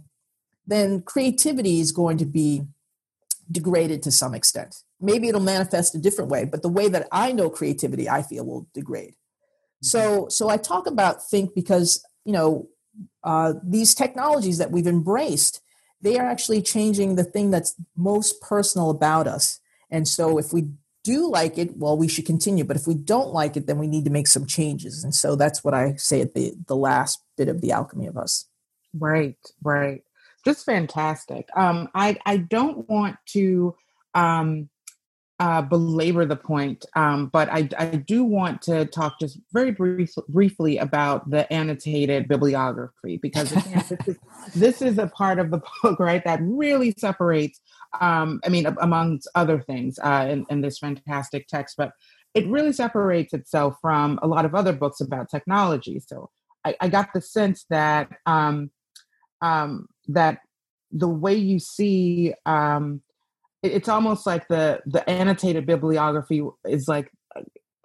then 0.66 1.02
creativity 1.02 1.80
is 1.80 1.92
going 1.92 2.18
to 2.18 2.26
be 2.26 2.64
degraded 3.52 4.02
to 4.04 4.12
some 4.12 4.34
extent. 4.34 4.78
Maybe 5.00 5.28
it'll 5.28 5.42
manifest 5.42 5.94
a 5.94 6.00
different 6.00 6.32
way, 6.32 6.46
but 6.46 6.64
the 6.64 6.70
way 6.70 6.88
that 6.88 7.08
I 7.12 7.34
know 7.34 7.50
creativity, 7.52 8.10
I 8.10 8.24
feel 8.24 8.46
will 8.46 8.68
degrade. 8.74 9.14
So, 9.82 10.28
so 10.30 10.50
I 10.50 10.58
talk 10.58 10.88
about 10.88 11.28
think 11.30 11.54
because 11.54 12.04
you 12.26 12.32
know 12.32 12.70
uh, 13.24 13.54
these 13.62 13.94
technologies 13.94 14.58
that 14.58 14.72
we've 14.72 14.88
embraced 14.88 15.62
they 16.04 16.20
are 16.20 16.30
actually 16.30 16.62
changing 16.62 17.16
the 17.16 17.24
thing 17.24 17.50
that's 17.50 17.76
most 17.96 18.42
personal 18.42 18.90
about 18.90 19.26
us. 19.26 19.60
And 19.90 20.08
so 20.08 20.38
if 20.38 20.52
we 20.54 20.68
do 21.04 21.30
like 21.30 21.58
it, 21.58 21.78
well, 21.78 21.98
we 21.98 22.08
should 22.08 22.26
continue. 22.26 22.66
But 22.66 22.76
if 22.76 22.86
we 22.86 22.94
don't 22.94 23.34
like 23.34 23.58
it, 23.58 23.68
then 23.68 23.80
we 23.80 23.88
need 23.88 24.04
to 24.06 24.12
make 24.12 24.28
some 24.28 24.46
changes. 24.46 25.04
And 25.04 25.16
so 25.16 25.36
that's 25.36 25.64
what 25.64 25.74
I 25.74 25.96
say 25.96 26.22
at 26.22 26.34
the, 26.34 26.54
the 26.68 26.76
last 26.76 27.24
bit 27.38 27.48
of 27.48 27.62
the 27.62 27.72
alchemy 27.72 28.08
of 28.08 28.18
us. 28.18 28.46
Right, 28.94 29.38
right. 29.64 30.04
Just 30.46 30.66
fantastic. 30.66 31.48
Um, 31.56 31.90
I, 31.96 32.18
I 32.26 32.38
don't 32.38 32.88
want 32.90 33.16
to 33.28 33.76
um, 34.14 34.70
uh, 35.44 35.62
belabor 35.62 36.24
the 36.24 36.38
point, 36.38 36.86
um, 36.96 37.28
but 37.28 37.50
I, 37.50 37.68
I 37.78 37.98
do 37.98 38.24
want 38.24 38.62
to 38.62 38.86
talk 38.86 39.20
just 39.20 39.38
very 39.52 39.72
brief, 39.72 40.16
briefly 40.30 40.78
about 40.78 41.30
the 41.30 41.52
annotated 41.52 42.30
bibliography 42.30 43.18
because 43.18 43.52
again, 43.52 43.84
this, 43.90 44.08
is, 44.08 44.18
this 44.56 44.82
is 44.82 44.98
a 44.98 45.08
part 45.08 45.40
of 45.40 45.52
the 45.52 45.62
book, 45.82 46.00
right, 46.00 46.24
that 46.24 46.40
really 46.42 46.94
separates, 46.98 47.60
um, 48.00 48.40
I 48.46 48.50
mean, 48.50 48.68
amongst 48.80 49.28
other 49.36 49.60
things 49.60 50.00
uh, 50.02 50.28
in, 50.30 50.46
in 50.50 50.62
this 50.62 50.80
fantastic 50.80 51.50
text, 51.50 51.76
but 51.78 51.92
it 52.34 52.48
really 52.48 52.72
separates 52.72 53.34
itself 53.34 53.76
from 53.82 54.20
a 54.24 54.28
lot 54.28 54.46
of 54.46 54.56
other 54.56 54.72
books 54.72 55.02
about 55.02 55.30
technology. 55.30 56.00
So 56.08 56.30
I, 56.64 56.78
I 56.80 56.88
got 56.88 57.10
the 57.14 57.20
sense 57.20 57.66
that 57.70 58.08
um, 58.26 58.72
um, 59.42 59.88
that 60.08 60.40
the 60.90 61.10
way 61.10 61.36
you 61.36 61.60
see 61.60 62.34
um, 62.46 63.02
it's 63.64 63.90
almost 63.90 64.26
like 64.26 64.48
the 64.50 64.82
the 64.86 65.08
annotated 65.10 65.66
bibliography 65.66 66.44
is 66.66 66.88
like 66.88 67.12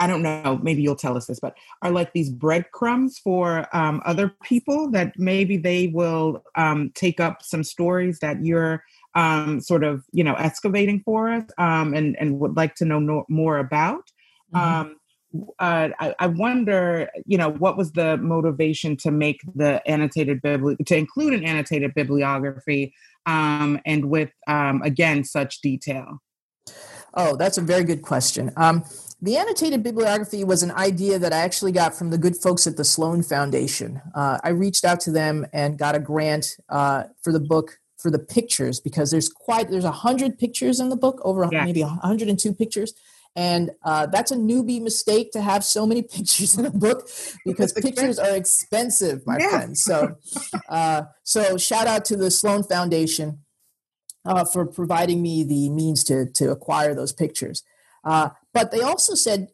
I 0.00 0.06
don't 0.06 0.22
know, 0.22 0.60
maybe 0.62 0.80
you'll 0.80 0.94
tell 0.94 1.16
us 1.16 1.26
this, 1.26 1.40
but 1.40 1.56
are 1.82 1.90
like 1.90 2.12
these 2.12 2.30
breadcrumbs 2.30 3.18
for 3.18 3.66
um, 3.76 4.00
other 4.04 4.32
people 4.44 4.90
that 4.92 5.12
maybe 5.18 5.56
they 5.56 5.88
will 5.88 6.44
um, 6.54 6.92
take 6.94 7.18
up 7.18 7.42
some 7.42 7.64
stories 7.64 8.20
that 8.20 8.44
you're 8.44 8.84
um, 9.16 9.60
sort 9.60 9.82
of, 9.82 10.04
you 10.12 10.22
know, 10.22 10.34
excavating 10.34 11.00
for 11.04 11.30
us 11.30 11.44
um, 11.58 11.94
and, 11.94 12.16
and 12.20 12.38
would 12.38 12.56
like 12.56 12.76
to 12.76 12.84
know 12.84 13.00
no, 13.00 13.24
more 13.28 13.58
about. 13.58 14.12
Mm-hmm. 14.54 14.92
Uh, 15.58 15.90
I, 16.00 16.14
I, 16.18 16.26
wonder, 16.26 17.10
you 17.26 17.36
know, 17.36 17.50
what 17.50 17.76
was 17.76 17.92
the 17.92 18.16
motivation 18.16 18.96
to 18.98 19.10
make 19.10 19.40
the 19.54 19.82
annotated 19.86 20.40
bibli- 20.40 20.84
to 20.86 20.96
include 20.96 21.34
an 21.34 21.44
annotated 21.44 21.92
bibliography 21.92 22.94
um, 23.26 23.78
and 23.84 24.06
with 24.06 24.30
um, 24.46 24.80
again 24.82 25.24
such 25.24 25.60
detail. 25.60 26.22
Oh, 27.14 27.36
that's 27.36 27.58
a 27.58 27.62
very 27.62 27.84
good 27.84 28.02
question. 28.02 28.52
Um, 28.56 28.84
the 29.20 29.36
annotated 29.36 29.82
bibliography 29.82 30.44
was 30.44 30.62
an 30.62 30.70
idea 30.70 31.18
that 31.18 31.32
I 31.32 31.38
actually 31.38 31.72
got 31.72 31.94
from 31.94 32.10
the 32.10 32.18
good 32.18 32.36
folks 32.36 32.66
at 32.66 32.76
the 32.76 32.84
Sloan 32.84 33.22
Foundation. 33.22 34.00
Uh, 34.14 34.38
I 34.44 34.50
reached 34.50 34.84
out 34.84 35.00
to 35.00 35.10
them 35.10 35.44
and 35.52 35.78
got 35.78 35.96
a 35.96 35.98
grant 35.98 36.56
uh, 36.68 37.04
for 37.22 37.32
the 37.32 37.40
book 37.40 37.78
for 37.98 38.12
the 38.12 38.18
pictures 38.18 38.78
because 38.78 39.10
there's 39.10 39.28
quite 39.28 39.70
there's 39.70 39.84
a 39.84 39.90
hundred 39.90 40.38
pictures 40.38 40.78
in 40.78 40.88
the 40.88 40.96
book, 40.96 41.20
over 41.24 41.48
yeah. 41.50 41.64
maybe 41.64 41.82
102 41.82 42.54
pictures, 42.54 42.94
and 43.38 43.70
uh, 43.84 44.06
that's 44.06 44.32
a 44.32 44.36
newbie 44.36 44.82
mistake 44.82 45.30
to 45.30 45.40
have 45.40 45.62
so 45.62 45.86
many 45.86 46.02
pictures 46.16 46.58
in 46.58 46.66
a 46.66 46.70
book 46.70 47.08
because 47.46 47.72
pictures 47.72 48.18
are 48.18 48.34
expensive, 48.34 49.24
my 49.26 49.38
yeah. 49.38 49.50
friends. 49.50 49.84
So, 49.84 50.16
uh, 50.68 51.02
so 51.22 51.56
shout 51.56 51.86
out 51.86 52.04
to 52.06 52.16
the 52.16 52.32
Sloan 52.32 52.64
Foundation 52.64 53.44
uh, 54.24 54.44
for 54.44 54.66
providing 54.66 55.22
me 55.22 55.44
the 55.44 55.70
means 55.70 56.02
to 56.04 56.26
to 56.34 56.50
acquire 56.50 56.96
those 56.96 57.12
pictures. 57.12 57.62
Uh, 58.04 58.30
but 58.52 58.72
they 58.72 58.80
also 58.80 59.14
said, 59.14 59.50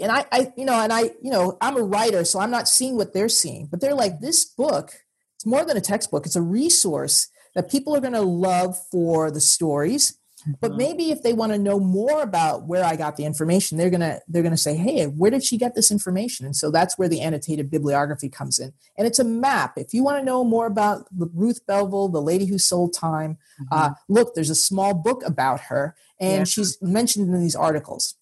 and 0.00 0.12
I, 0.12 0.24
I, 0.30 0.52
you 0.56 0.64
know, 0.64 0.80
and 0.80 0.92
I, 0.92 1.10
you 1.20 1.30
know, 1.32 1.58
I'm 1.60 1.76
a 1.76 1.82
writer, 1.82 2.24
so 2.24 2.38
I'm 2.38 2.52
not 2.52 2.68
seeing 2.68 2.96
what 2.96 3.14
they're 3.14 3.28
seeing. 3.28 3.66
But 3.66 3.80
they're 3.80 3.94
like, 3.94 4.20
this 4.20 4.44
book, 4.44 4.92
it's 5.36 5.46
more 5.46 5.64
than 5.64 5.76
a 5.76 5.80
textbook. 5.80 6.24
It's 6.24 6.36
a 6.36 6.42
resource 6.42 7.28
that 7.56 7.68
people 7.68 7.96
are 7.96 8.00
going 8.00 8.12
to 8.12 8.20
love 8.20 8.76
for 8.92 9.32
the 9.32 9.40
stories 9.40 10.18
but 10.60 10.70
mm-hmm. 10.70 10.78
maybe 10.78 11.10
if 11.10 11.22
they 11.22 11.32
want 11.32 11.52
to 11.52 11.58
know 11.58 11.78
more 11.80 12.22
about 12.22 12.66
where 12.66 12.84
I 12.84 12.96
got 12.96 13.16
the 13.16 13.24
information, 13.24 13.78
they're 13.78 13.90
gonna 13.90 14.20
they're 14.28 14.42
gonna 14.42 14.56
say, 14.56 14.74
"Hey, 14.74 15.06
where 15.06 15.30
did 15.30 15.44
she 15.44 15.56
get 15.56 15.74
this 15.74 15.90
information?" 15.90 16.46
And 16.46 16.56
so 16.56 16.70
that's 16.70 16.98
where 16.98 17.08
the 17.08 17.20
annotated 17.20 17.70
bibliography 17.70 18.28
comes 18.28 18.58
in, 18.58 18.72
and 18.98 19.06
it's 19.06 19.18
a 19.18 19.24
map. 19.24 19.74
If 19.76 19.94
you 19.94 20.02
want 20.02 20.18
to 20.18 20.24
know 20.24 20.44
more 20.44 20.66
about 20.66 21.06
Ruth 21.16 21.60
Belville, 21.66 22.08
the 22.08 22.22
lady 22.22 22.46
who 22.46 22.58
sold 22.58 22.92
time, 22.92 23.38
uh, 23.70 23.84
mm-hmm. 23.84 23.92
uh, 23.92 23.94
look, 24.08 24.34
there's 24.34 24.50
a 24.50 24.54
small 24.54 24.94
book 24.94 25.22
about 25.24 25.60
her, 25.62 25.96
and 26.20 26.40
yeah. 26.40 26.44
she's 26.44 26.80
mentioned 26.82 27.32
in 27.32 27.40
these 27.40 27.56
articles. 27.56 28.16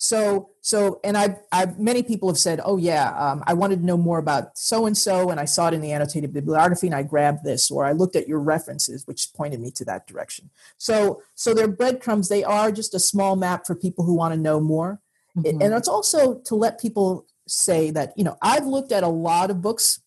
So, 0.00 0.50
so, 0.60 1.00
and 1.02 1.18
I, 1.18 1.36
I, 1.50 1.66
many 1.76 2.04
people 2.04 2.28
have 2.28 2.38
said, 2.38 2.60
"Oh 2.64 2.76
yeah, 2.76 3.10
um, 3.18 3.42
I 3.48 3.54
wanted 3.54 3.80
to 3.80 3.84
know 3.84 3.96
more 3.96 4.18
about 4.18 4.56
so 4.56 4.86
and 4.86 4.96
so, 4.96 5.30
and 5.30 5.40
I 5.40 5.44
saw 5.44 5.68
it 5.68 5.74
in 5.74 5.80
the 5.80 5.90
annotated 5.90 6.32
bibliography, 6.32 6.86
and 6.86 6.94
I 6.94 7.02
grabbed 7.02 7.44
this, 7.44 7.68
or 7.68 7.84
I 7.84 7.90
looked 7.92 8.14
at 8.14 8.28
your 8.28 8.38
references, 8.38 9.06
which 9.08 9.32
pointed 9.34 9.60
me 9.60 9.72
to 9.72 9.84
that 9.86 10.06
direction." 10.06 10.50
So, 10.78 11.20
so 11.34 11.52
they're 11.52 11.66
breadcrumbs. 11.66 12.28
They 12.28 12.44
are 12.44 12.70
just 12.70 12.94
a 12.94 13.00
small 13.00 13.34
map 13.34 13.66
for 13.66 13.74
people 13.74 14.04
who 14.04 14.14
want 14.14 14.32
to 14.34 14.40
know 14.40 14.60
more, 14.60 15.00
mm-hmm. 15.36 15.60
and 15.60 15.74
it's 15.74 15.88
also 15.88 16.38
to 16.44 16.54
let 16.54 16.80
people 16.80 17.26
say 17.48 17.90
that 17.90 18.12
you 18.16 18.22
know 18.22 18.36
I've 18.40 18.66
looked 18.66 18.92
at 18.92 19.02
a 19.02 19.08
lot 19.08 19.50
of 19.50 19.60
books, 19.60 20.00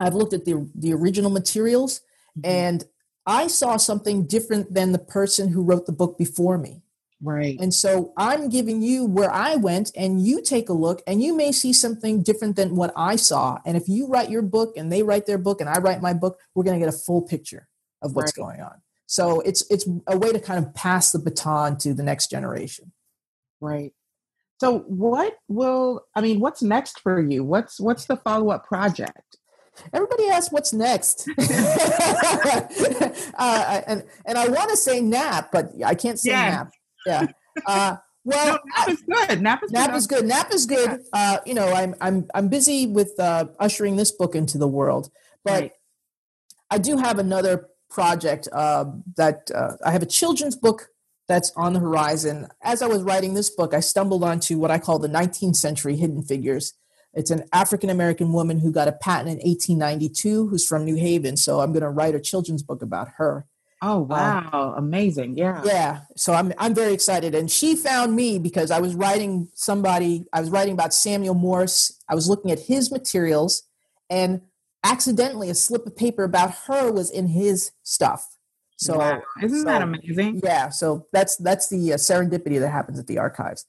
I've 0.00 0.14
looked 0.14 0.32
at 0.32 0.46
the 0.46 0.70
the 0.74 0.94
original 0.94 1.30
materials, 1.30 2.00
mm-hmm. 2.38 2.50
and 2.50 2.84
I 3.26 3.46
saw 3.48 3.76
something 3.76 4.26
different 4.26 4.72
than 4.72 4.92
the 4.92 4.98
person 4.98 5.48
who 5.48 5.62
wrote 5.62 5.84
the 5.84 5.92
book 5.92 6.16
before 6.16 6.56
me. 6.56 6.81
Right. 7.22 7.56
And 7.60 7.72
so 7.72 8.12
I'm 8.16 8.48
giving 8.48 8.82
you 8.82 9.06
where 9.06 9.32
I 9.32 9.54
went, 9.54 9.92
and 9.96 10.26
you 10.26 10.42
take 10.42 10.68
a 10.68 10.72
look, 10.72 11.02
and 11.06 11.22
you 11.22 11.36
may 11.36 11.52
see 11.52 11.72
something 11.72 12.22
different 12.22 12.56
than 12.56 12.74
what 12.74 12.92
I 12.96 13.14
saw. 13.14 13.60
And 13.64 13.76
if 13.76 13.88
you 13.88 14.08
write 14.08 14.28
your 14.28 14.42
book 14.42 14.76
and 14.76 14.90
they 14.90 15.04
write 15.04 15.26
their 15.26 15.38
book 15.38 15.60
and 15.60 15.70
I 15.70 15.78
write 15.78 16.02
my 16.02 16.14
book, 16.14 16.40
we're 16.54 16.64
going 16.64 16.78
to 16.78 16.84
get 16.84 16.92
a 16.92 16.98
full 16.98 17.22
picture 17.22 17.68
of 18.02 18.16
what's 18.16 18.36
right. 18.36 18.44
going 18.44 18.60
on. 18.60 18.82
So 19.06 19.40
it's 19.40 19.64
it's 19.70 19.86
a 20.08 20.18
way 20.18 20.32
to 20.32 20.40
kind 20.40 20.64
of 20.64 20.74
pass 20.74 21.12
the 21.12 21.20
baton 21.20 21.78
to 21.78 21.94
the 21.94 22.02
next 22.02 22.28
generation. 22.28 22.92
Right. 23.60 23.92
So 24.60 24.80
what 24.80 25.34
will 25.46 26.04
I 26.16 26.22
mean? 26.22 26.40
What's 26.40 26.62
next 26.62 26.98
for 27.00 27.20
you? 27.20 27.44
What's 27.44 27.78
what's 27.78 28.06
the 28.06 28.16
follow 28.16 28.50
up 28.50 28.66
project? 28.66 29.36
Everybody 29.92 30.28
asks 30.28 30.52
what's 30.52 30.72
next, 30.72 31.28
uh, 31.38 31.42
and 33.86 34.02
and 34.26 34.38
I 34.38 34.48
want 34.48 34.70
to 34.70 34.76
say 34.76 35.00
nap, 35.00 35.50
but 35.52 35.70
I 35.84 35.94
can't 35.94 36.18
say 36.18 36.30
yeah. 36.30 36.50
nap 36.50 36.72
yeah. 37.06 37.26
Uh, 37.66 37.96
well, 38.24 38.46
no, 38.46 38.58
nap 38.76 38.88
is 38.88 39.02
good. 39.02 39.42
Nap 39.42 39.62
is 39.62 39.72
nap 39.72 39.90
good. 39.90 39.96
is 39.96 40.06
good. 40.06 40.24
Nap 40.26 40.52
is 40.52 40.66
good. 40.66 41.00
Uh, 41.12 41.38
you 41.44 41.54
know, 41.54 41.72
I'm 41.72 41.94
I'm 42.00 42.28
I'm 42.34 42.48
busy 42.48 42.86
with 42.86 43.18
uh, 43.18 43.46
ushering 43.58 43.96
this 43.96 44.12
book 44.12 44.34
into 44.34 44.58
the 44.58 44.68
world, 44.68 45.10
but 45.44 45.60
right. 45.60 45.72
I 46.70 46.78
do 46.78 46.96
have 46.96 47.18
another 47.18 47.68
project 47.90 48.48
uh, 48.52 48.86
that 49.16 49.50
uh, 49.54 49.72
I 49.84 49.90
have 49.90 50.02
a 50.02 50.06
children's 50.06 50.56
book 50.56 50.88
that's 51.28 51.52
on 51.56 51.72
the 51.72 51.80
horizon. 51.80 52.48
As 52.62 52.82
I 52.82 52.86
was 52.86 53.02
writing 53.02 53.34
this 53.34 53.50
book, 53.50 53.74
I 53.74 53.80
stumbled 53.80 54.24
onto 54.24 54.58
what 54.58 54.70
I 54.70 54.78
call 54.78 54.98
the 54.98 55.08
19th 55.08 55.56
century 55.56 55.96
hidden 55.96 56.22
figures. 56.22 56.74
It's 57.14 57.30
an 57.30 57.44
African 57.52 57.90
American 57.90 58.32
woman 58.32 58.60
who 58.60 58.72
got 58.72 58.88
a 58.88 58.92
patent 58.92 59.28
in 59.28 59.48
1892, 59.48 60.48
who's 60.48 60.66
from 60.66 60.84
New 60.84 60.96
Haven. 60.96 61.36
So 61.36 61.60
I'm 61.60 61.72
going 61.72 61.82
to 61.82 61.90
write 61.90 62.14
a 62.14 62.20
children's 62.20 62.62
book 62.62 62.82
about 62.82 63.08
her. 63.16 63.46
Oh 63.84 64.02
um, 64.02 64.08
wow, 64.08 64.50
um, 64.52 64.84
amazing. 64.84 65.36
Yeah. 65.36 65.60
Yeah. 65.64 66.00
So 66.16 66.32
I'm 66.32 66.52
I'm 66.56 66.72
very 66.72 66.94
excited. 66.94 67.34
And 67.34 67.50
she 67.50 67.74
found 67.74 68.14
me 68.14 68.38
because 68.38 68.70
I 68.70 68.78
was 68.78 68.94
writing 68.94 69.48
somebody, 69.54 70.24
I 70.32 70.40
was 70.40 70.50
writing 70.50 70.72
about 70.72 70.94
Samuel 70.94 71.34
Morse. 71.34 72.00
I 72.08 72.14
was 72.14 72.28
looking 72.28 72.52
at 72.52 72.60
his 72.60 72.92
materials 72.92 73.64
and 74.08 74.42
accidentally 74.84 75.50
a 75.50 75.54
slip 75.54 75.84
of 75.86 75.96
paper 75.96 76.22
about 76.22 76.54
her 76.66 76.92
was 76.92 77.10
in 77.10 77.26
his 77.26 77.72
stuff. 77.82 78.36
So 78.76 78.98
wow. 78.98 79.22
isn't 79.42 79.58
so, 79.58 79.64
that 79.64 79.82
amazing? 79.82 80.40
Yeah. 80.44 80.68
So 80.68 81.06
that's 81.12 81.36
that's 81.36 81.68
the 81.68 81.94
uh, 81.94 81.96
serendipity 81.96 82.60
that 82.60 82.70
happens 82.70 83.00
at 83.00 83.08
the 83.08 83.18
archives. 83.18 83.66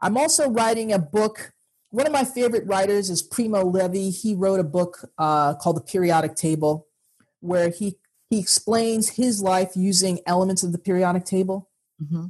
I'm 0.00 0.16
also 0.16 0.50
writing 0.50 0.92
a 0.92 0.98
book. 0.98 1.52
One 1.90 2.06
of 2.08 2.12
my 2.12 2.24
favorite 2.24 2.66
writers 2.66 3.08
is 3.08 3.22
Primo 3.22 3.64
Levi. 3.64 4.10
He 4.10 4.34
wrote 4.34 4.58
a 4.58 4.64
book 4.64 5.08
uh, 5.16 5.54
called 5.54 5.76
The 5.76 5.80
Periodic 5.80 6.34
Table, 6.34 6.88
where 7.38 7.70
he 7.70 7.98
he 8.30 8.38
explains 8.38 9.10
his 9.10 9.42
life 9.42 9.72
using 9.74 10.20
elements 10.26 10.62
of 10.62 10.72
the 10.72 10.78
periodic 10.78 11.24
table. 11.24 11.68
Mm-hmm. 12.02 12.26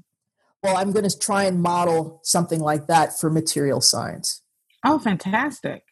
Well, 0.62 0.76
I'm 0.76 0.92
going 0.92 1.09
to 1.09 1.18
try 1.18 1.44
and 1.44 1.61
model 1.62 2.20
something 2.22 2.61
like 2.61 2.87
that 2.87 3.18
for 3.18 3.30
material 3.30 3.80
science. 3.80 4.42
Oh, 4.85 4.98
fantastic. 4.98 5.85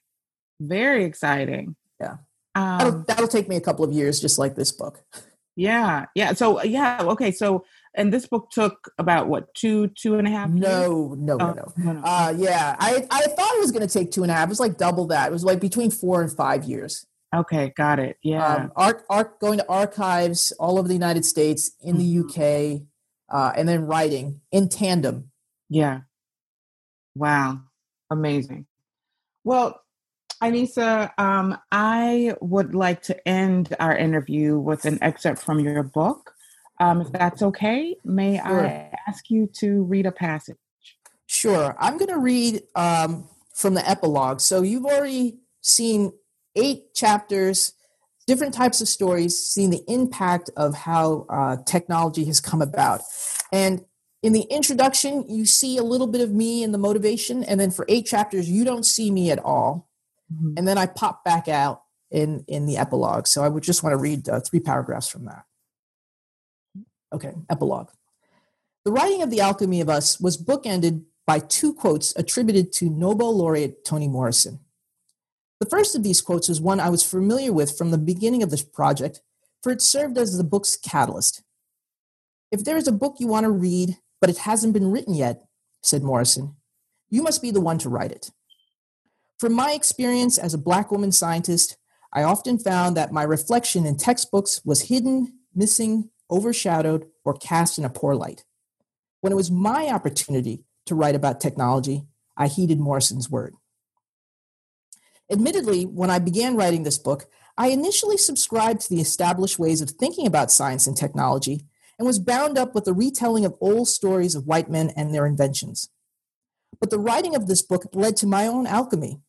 Very 0.60 1.04
exciting. 1.04 1.76
Yeah. 2.00 2.16
Um, 2.54 2.78
that'll, 2.78 3.04
that'll 3.08 3.28
take 3.28 3.48
me 3.48 3.56
a 3.56 3.60
couple 3.60 3.84
of 3.84 3.92
years, 3.92 4.20
just 4.20 4.38
like 4.38 4.54
this 4.54 4.72
book. 4.72 5.02
Yeah. 5.56 6.06
Yeah. 6.14 6.32
So, 6.32 6.62
yeah. 6.62 7.02
Okay. 7.02 7.30
So, 7.32 7.64
and 7.94 8.12
this 8.12 8.26
book 8.26 8.50
took 8.50 8.92
about 8.98 9.28
what 9.28 9.54
two 9.54 9.88
two 9.88 10.16
and 10.16 10.26
a 10.26 10.30
half 10.30 10.48
no 10.48 11.14
no, 11.18 11.34
oh, 11.34 11.52
no 11.52 11.72
no 11.76 11.92
no 11.92 12.00
uh 12.04 12.32
yeah 12.36 12.74
i 12.78 13.06
i 13.10 13.20
thought 13.20 13.54
it 13.54 13.60
was 13.60 13.70
going 13.70 13.86
to 13.86 13.92
take 13.92 14.10
two 14.10 14.22
and 14.22 14.30
a 14.30 14.34
half 14.34 14.48
it 14.48 14.48
was 14.48 14.60
like 14.60 14.78
double 14.78 15.06
that 15.06 15.28
it 15.28 15.32
was 15.32 15.44
like 15.44 15.60
between 15.60 15.90
four 15.90 16.22
and 16.22 16.32
five 16.32 16.64
years 16.64 17.06
Okay, 17.34 17.72
got 17.76 17.98
it. 17.98 18.18
Yeah. 18.22 18.46
Um, 18.46 18.72
arc, 18.76 19.04
arc, 19.08 19.40
going 19.40 19.58
to 19.58 19.68
archives 19.68 20.52
all 20.58 20.78
over 20.78 20.86
the 20.86 20.94
United 20.94 21.24
States, 21.24 21.72
in 21.80 21.96
the 21.96 22.16
mm-hmm. 22.16 22.80
UK, 22.80 22.82
uh, 23.32 23.52
and 23.56 23.68
then 23.68 23.86
writing 23.86 24.40
in 24.50 24.68
tandem. 24.68 25.30
Yeah. 25.70 26.00
Wow. 27.14 27.60
Amazing. 28.10 28.66
Well, 29.44 29.80
Ainissa, 30.42 31.10
um, 31.18 31.56
I 31.70 32.34
would 32.40 32.74
like 32.74 33.02
to 33.04 33.28
end 33.28 33.74
our 33.80 33.96
interview 33.96 34.58
with 34.58 34.84
an 34.84 34.98
excerpt 35.00 35.40
from 35.40 35.60
your 35.60 35.82
book. 35.82 36.34
Um, 36.80 37.00
if 37.00 37.12
that's 37.12 37.42
okay, 37.42 37.96
may 38.04 38.38
sure. 38.38 38.66
I 38.66 38.90
ask 39.06 39.30
you 39.30 39.48
to 39.60 39.82
read 39.84 40.04
a 40.04 40.12
passage? 40.12 40.56
Sure. 41.26 41.76
I'm 41.78 41.96
going 41.96 42.10
to 42.10 42.18
read 42.18 42.62
um, 42.74 43.28
from 43.54 43.74
the 43.74 43.88
epilogue. 43.88 44.40
So 44.40 44.62
you've 44.62 44.84
already 44.84 45.38
seen 45.60 46.12
eight 46.56 46.94
chapters, 46.94 47.72
different 48.26 48.54
types 48.54 48.80
of 48.80 48.88
stories, 48.88 49.38
seeing 49.38 49.70
the 49.70 49.82
impact 49.88 50.50
of 50.56 50.74
how 50.74 51.26
uh, 51.28 51.56
technology 51.66 52.24
has 52.24 52.40
come 52.40 52.62
about. 52.62 53.00
And 53.52 53.84
in 54.22 54.32
the 54.32 54.42
introduction, 54.42 55.24
you 55.28 55.46
see 55.46 55.76
a 55.76 55.82
little 55.82 56.06
bit 56.06 56.20
of 56.20 56.30
me 56.30 56.62
and 56.62 56.72
the 56.72 56.78
motivation, 56.78 57.42
and 57.42 57.58
then 57.58 57.70
for 57.70 57.84
eight 57.88 58.06
chapters, 58.06 58.48
you 58.48 58.64
don't 58.64 58.84
see 58.86 59.10
me 59.10 59.30
at 59.30 59.38
all. 59.40 59.88
Mm-hmm. 60.32 60.54
And 60.56 60.68
then 60.68 60.78
I 60.78 60.86
pop 60.86 61.24
back 61.24 61.48
out 61.48 61.82
in 62.10 62.44
in 62.46 62.66
the 62.66 62.76
epilogue. 62.76 63.26
So 63.26 63.42
I 63.42 63.48
would 63.48 63.62
just 63.62 63.82
want 63.82 63.94
to 63.94 63.96
read 63.96 64.28
uh, 64.28 64.40
three 64.40 64.60
paragraphs 64.60 65.08
from 65.08 65.24
that. 65.24 65.44
Okay, 67.12 67.32
epilogue. 67.50 67.88
The 68.84 68.92
writing 68.92 69.22
of 69.22 69.30
The 69.30 69.40
Alchemy 69.40 69.80
of 69.80 69.88
Us 69.88 70.18
was 70.20 70.42
bookended 70.42 71.04
by 71.26 71.38
two 71.38 71.72
quotes 71.72 72.14
attributed 72.16 72.72
to 72.74 72.90
Nobel 72.90 73.37
laureate 73.37 73.85
Toni 73.85 74.08
Morrison. 74.08 74.60
The 75.63 75.71
first 75.71 75.94
of 75.94 76.02
these 76.02 76.21
quotes 76.21 76.48
was 76.48 76.60
one 76.60 76.81
I 76.81 76.90
was 76.90 77.04
familiar 77.04 77.52
with 77.52 77.79
from 77.79 77.92
the 77.92 77.96
beginning 77.96 78.42
of 78.42 78.50
this 78.50 78.65
project, 78.65 79.21
for 79.63 79.71
it 79.71 79.81
served 79.81 80.19
as 80.19 80.37
the 80.37 80.42
book's 80.42 80.75
catalyst. 80.75 81.44
If 82.50 82.65
there 82.65 82.77
is 82.77 82.88
a 82.88 82.92
book 82.92 83.19
you 83.21 83.29
want 83.29 83.44
to 83.44 83.50
read, 83.50 83.96
but 84.21 84.29
it 84.29 84.38
hasn't 84.38 84.73
been 84.73 84.90
written 84.90 85.15
yet, 85.15 85.44
said 85.81 86.02
Morrison, 86.02 86.56
you 87.10 87.23
must 87.23 87.40
be 87.40 87.52
the 87.52 87.60
one 87.60 87.79
to 87.79 87.88
write 87.88 88.10
it. 88.10 88.33
From 89.38 89.52
my 89.52 89.71
experience 89.71 90.37
as 90.37 90.52
a 90.52 90.58
Black 90.58 90.90
woman 90.90 91.13
scientist, 91.13 91.77
I 92.13 92.25
often 92.25 92.58
found 92.58 92.96
that 92.96 93.13
my 93.13 93.23
reflection 93.23 93.87
in 93.87 93.96
textbooks 93.96 94.63
was 94.65 94.88
hidden, 94.88 95.33
missing, 95.54 96.10
overshadowed, 96.29 97.06
or 97.25 97.35
cast 97.35 97.79
in 97.79 97.85
a 97.85 97.88
poor 97.88 98.17
light. 98.17 98.42
When 99.21 99.33
it 99.33 99.37
was 99.37 99.52
my 99.52 99.90
opportunity 99.90 100.65
to 100.87 100.96
write 100.96 101.15
about 101.15 101.40
technology, 101.40 102.02
I 102.37 102.48
heeded 102.48 102.81
Morrison's 102.81 103.31
word. 103.31 103.54
Admittedly, 105.31 105.85
when 105.85 106.10
I 106.10 106.18
began 106.18 106.56
writing 106.56 106.83
this 106.83 106.98
book, 106.98 107.27
I 107.56 107.68
initially 107.68 108.16
subscribed 108.16 108.81
to 108.83 108.88
the 108.90 109.00
established 109.00 109.58
ways 109.58 109.81
of 109.81 109.90
thinking 109.90 110.27
about 110.27 110.50
science 110.50 110.87
and 110.87 110.96
technology 110.96 111.66
and 111.98 112.06
was 112.06 112.18
bound 112.18 112.58
up 112.58 112.75
with 112.75 112.85
the 112.85 112.94
retelling 112.94 113.44
of 113.44 113.54
old 113.60 113.88
stories 113.88 114.35
of 114.35 114.46
white 114.46 114.70
men 114.70 114.90
and 114.96 115.14
their 115.14 115.27
inventions. 115.27 115.88
But 116.81 116.90
the 116.90 116.98
writing 116.98 117.37
of 117.37 117.46
this 117.46 117.62
book 117.62 117.87
led 117.92 118.16
to 118.18 118.27
my 118.27 118.46
own 118.46 118.66
alchemy. 118.66 119.20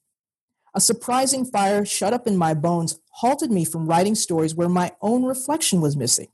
A 0.73 0.81
surprising 0.81 1.45
fire 1.45 1.85
shut 1.85 2.13
up 2.13 2.25
in 2.25 2.35
my 2.35 2.53
bones 2.53 2.99
halted 3.11 3.51
me 3.51 3.63
from 3.63 3.85
writing 3.85 4.15
stories 4.15 4.55
where 4.55 4.69
my 4.69 4.93
own 5.01 5.23
reflection 5.23 5.81
was 5.81 5.95
missing. 5.95 6.29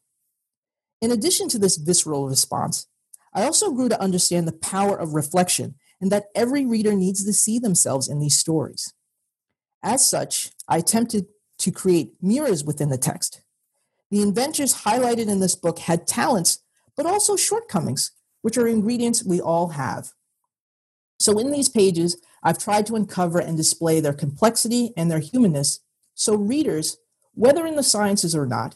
In 1.01 1.11
addition 1.11 1.49
to 1.49 1.59
this 1.59 1.77
visceral 1.77 2.27
response, 2.27 2.87
I 3.33 3.43
also 3.43 3.71
grew 3.71 3.89
to 3.89 4.01
understand 4.01 4.47
the 4.47 4.53
power 4.53 4.97
of 4.97 5.13
reflection 5.13 5.75
and 5.99 6.11
that 6.11 6.27
every 6.35 6.65
reader 6.65 6.93
needs 6.93 7.25
to 7.25 7.33
see 7.33 7.59
themselves 7.59 8.07
in 8.07 8.19
these 8.19 8.37
stories. 8.37 8.93
As 9.83 10.07
such, 10.07 10.51
I 10.67 10.77
attempted 10.77 11.27
to 11.59 11.71
create 11.71 12.13
mirrors 12.21 12.63
within 12.63 12.89
the 12.89 12.97
text. 12.97 13.41
The 14.11 14.21
inventors 14.21 14.83
highlighted 14.83 15.27
in 15.27 15.39
this 15.39 15.55
book 15.55 15.79
had 15.79 16.07
talents, 16.07 16.59
but 16.95 17.05
also 17.05 17.35
shortcomings, 17.35 18.11
which 18.41 18.57
are 18.57 18.67
ingredients 18.67 19.23
we 19.23 19.39
all 19.39 19.69
have. 19.69 20.11
So, 21.19 21.37
in 21.37 21.51
these 21.51 21.69
pages, 21.69 22.21
I've 22.41 22.57
tried 22.57 22.85
to 22.87 22.95
uncover 22.95 23.39
and 23.39 23.57
display 23.57 23.99
their 23.99 24.13
complexity 24.13 24.93
and 24.95 25.11
their 25.11 25.19
humanness 25.19 25.81
so 26.19 26.35
readers, 26.35 26.97
whether 27.33 27.65
in 27.65 27.75
the 27.75 27.83
sciences 27.83 28.35
or 28.35 28.45
not, 28.45 28.75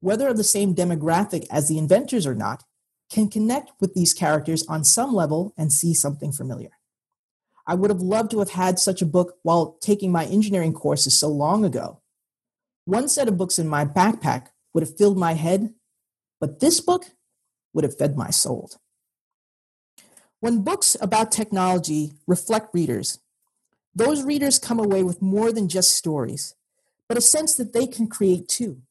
whether 0.00 0.26
of 0.26 0.36
the 0.36 0.44
same 0.44 0.74
demographic 0.74 1.46
as 1.50 1.68
the 1.68 1.78
inventors 1.78 2.26
or 2.26 2.34
not, 2.34 2.64
can 3.10 3.28
connect 3.28 3.70
with 3.80 3.94
these 3.94 4.12
characters 4.12 4.66
on 4.66 4.82
some 4.82 5.14
level 5.14 5.52
and 5.56 5.72
see 5.72 5.94
something 5.94 6.32
familiar. 6.32 6.70
I 7.70 7.74
would 7.74 7.90
have 7.90 8.02
loved 8.02 8.32
to 8.32 8.40
have 8.40 8.50
had 8.50 8.80
such 8.80 9.00
a 9.00 9.06
book 9.06 9.38
while 9.44 9.76
taking 9.80 10.10
my 10.10 10.24
engineering 10.24 10.72
courses 10.72 11.16
so 11.16 11.28
long 11.28 11.64
ago. 11.64 12.00
One 12.84 13.08
set 13.08 13.28
of 13.28 13.38
books 13.38 13.60
in 13.60 13.68
my 13.68 13.84
backpack 13.84 14.48
would 14.74 14.82
have 14.82 14.96
filled 14.96 15.16
my 15.16 15.34
head, 15.34 15.72
but 16.40 16.58
this 16.58 16.80
book 16.80 17.04
would 17.72 17.84
have 17.84 17.96
fed 17.96 18.16
my 18.16 18.30
soul. 18.30 18.72
When 20.40 20.64
books 20.64 20.96
about 21.00 21.30
technology 21.30 22.14
reflect 22.26 22.74
readers, 22.74 23.20
those 23.94 24.24
readers 24.24 24.58
come 24.58 24.80
away 24.80 25.04
with 25.04 25.22
more 25.22 25.52
than 25.52 25.68
just 25.68 25.92
stories, 25.92 26.56
but 27.08 27.18
a 27.18 27.20
sense 27.20 27.54
that 27.54 27.72
they 27.72 27.86
can 27.86 28.08
create 28.08 28.48
too. 28.48 28.82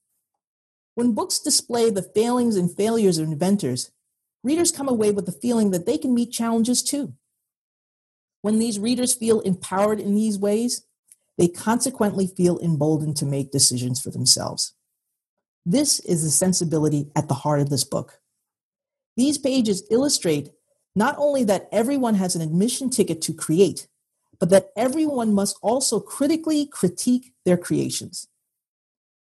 When 0.95 1.13
books 1.13 1.37
display 1.37 1.89
the 1.89 2.09
failings 2.15 2.55
and 2.55 2.73
failures 2.73 3.17
of 3.17 3.27
inventors, 3.27 3.91
readers 4.41 4.71
come 4.71 4.87
away 4.87 5.11
with 5.11 5.25
the 5.25 5.33
feeling 5.33 5.71
that 5.71 5.85
they 5.85 5.97
can 5.97 6.13
meet 6.13 6.31
challenges 6.31 6.81
too. 6.81 7.15
When 8.41 8.59
these 8.59 8.79
readers 8.79 9.13
feel 9.13 9.41
empowered 9.41 9.99
in 9.99 10.15
these 10.15 10.39
ways, 10.39 10.83
they 11.37 11.47
consequently 11.47 12.27
feel 12.27 12.59
emboldened 12.59 13.17
to 13.17 13.25
make 13.25 13.51
decisions 13.51 14.01
for 14.01 14.09
themselves. 14.09 14.73
This 15.65 15.99
is 16.01 16.23
the 16.23 16.29
sensibility 16.29 17.09
at 17.15 17.27
the 17.27 17.33
heart 17.33 17.61
of 17.61 17.69
this 17.69 17.83
book. 17.83 18.19
These 19.15 19.37
pages 19.37 19.83
illustrate 19.89 20.51
not 20.95 21.15
only 21.17 21.43
that 21.45 21.69
everyone 21.71 22.15
has 22.15 22.35
an 22.35 22.41
admission 22.41 22.89
ticket 22.89 23.21
to 23.23 23.33
create, 23.33 23.87
but 24.39 24.49
that 24.49 24.71
everyone 24.75 25.33
must 25.33 25.57
also 25.61 25.99
critically 25.99 26.65
critique 26.65 27.33
their 27.45 27.57
creations. 27.57 28.27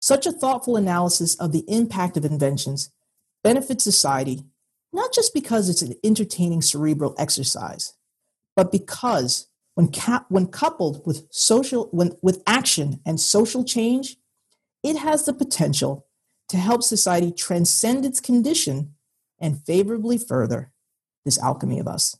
Such 0.00 0.26
a 0.26 0.32
thoughtful 0.32 0.76
analysis 0.76 1.34
of 1.36 1.52
the 1.52 1.64
impact 1.68 2.16
of 2.16 2.24
inventions 2.24 2.90
benefits 3.42 3.84
society, 3.84 4.44
not 4.92 5.12
just 5.12 5.32
because 5.32 5.68
it's 5.68 5.82
an 5.82 5.94
entertaining 6.04 6.62
cerebral 6.62 7.14
exercise, 7.18 7.95
but 8.56 8.72
because 8.72 9.48
when, 9.74 9.90
when 10.28 10.46
coupled 10.46 11.06
with 11.06 11.26
social 11.30 11.88
when, 11.92 12.12
with 12.22 12.42
action 12.46 13.00
and 13.06 13.20
social 13.20 13.62
change, 13.62 14.16
it 14.82 14.96
has 14.96 15.26
the 15.26 15.34
potential 15.34 16.06
to 16.48 16.56
help 16.56 16.82
society 16.82 17.30
transcend 17.30 18.04
its 18.04 18.20
condition 18.20 18.94
and 19.38 19.62
favorably 19.64 20.16
further 20.16 20.72
this 21.24 21.38
alchemy 21.38 21.78
of 21.78 21.86
us. 21.86 22.16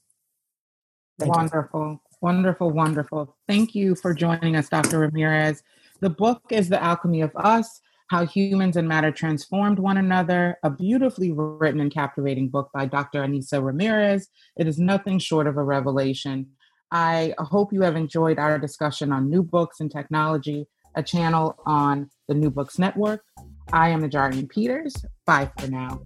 Thank 1.19 1.35
wonderful, 1.35 1.91
you. 1.93 2.01
wonderful, 2.21 2.71
wonderful. 2.71 3.37
Thank 3.49 3.75
you 3.75 3.95
for 3.95 4.13
joining 4.13 4.57
us, 4.57 4.69
Dr. 4.69 4.99
Ramirez. 4.99 5.63
The 6.01 6.11
book 6.11 6.43
is 6.51 6.69
The 6.69 6.83
Alchemy 6.83 7.23
of 7.23 7.35
Us 7.37 7.81
how 8.09 8.25
Humans 8.25 8.77
and 8.77 8.89
Matter 8.89 9.11
Transformed 9.11 9.79
One 9.79 9.97
Another, 9.97 10.59
a 10.63 10.71
beautifully 10.71 11.33
written 11.33 11.81
and 11.81 11.93
captivating 11.93 12.49
book 12.49 12.71
by 12.73 12.87
Dr. 12.87 13.23
Ainissa 13.23 13.63
Ramirez. 13.65 14.29
It 14.57 14.67
is 14.67 14.79
nothing 14.79 15.19
short 15.19 15.47
of 15.47 15.57
a 15.57 15.63
revelation. 15.63 16.47
I 16.91 17.35
hope 17.39 17.73
you 17.73 17.83
have 17.83 17.97
enjoyed 17.97 18.39
our 18.39 18.59
discussion 18.59 19.13
on 19.13 19.29
new 19.29 19.43
books 19.43 19.81
and 19.81 19.91
technology, 19.91 20.67
a 20.95 21.03
channel 21.03 21.57
on 21.67 22.11
the 22.29 22.35
New 22.35 22.51
Books 22.51 22.79
Network. 22.79 23.25
I 23.73 23.89
am 23.89 24.03
Najarian 24.03 24.49
Peters. 24.49 24.95
Bye 25.25 25.51
for 25.59 25.69
now. 25.69 26.01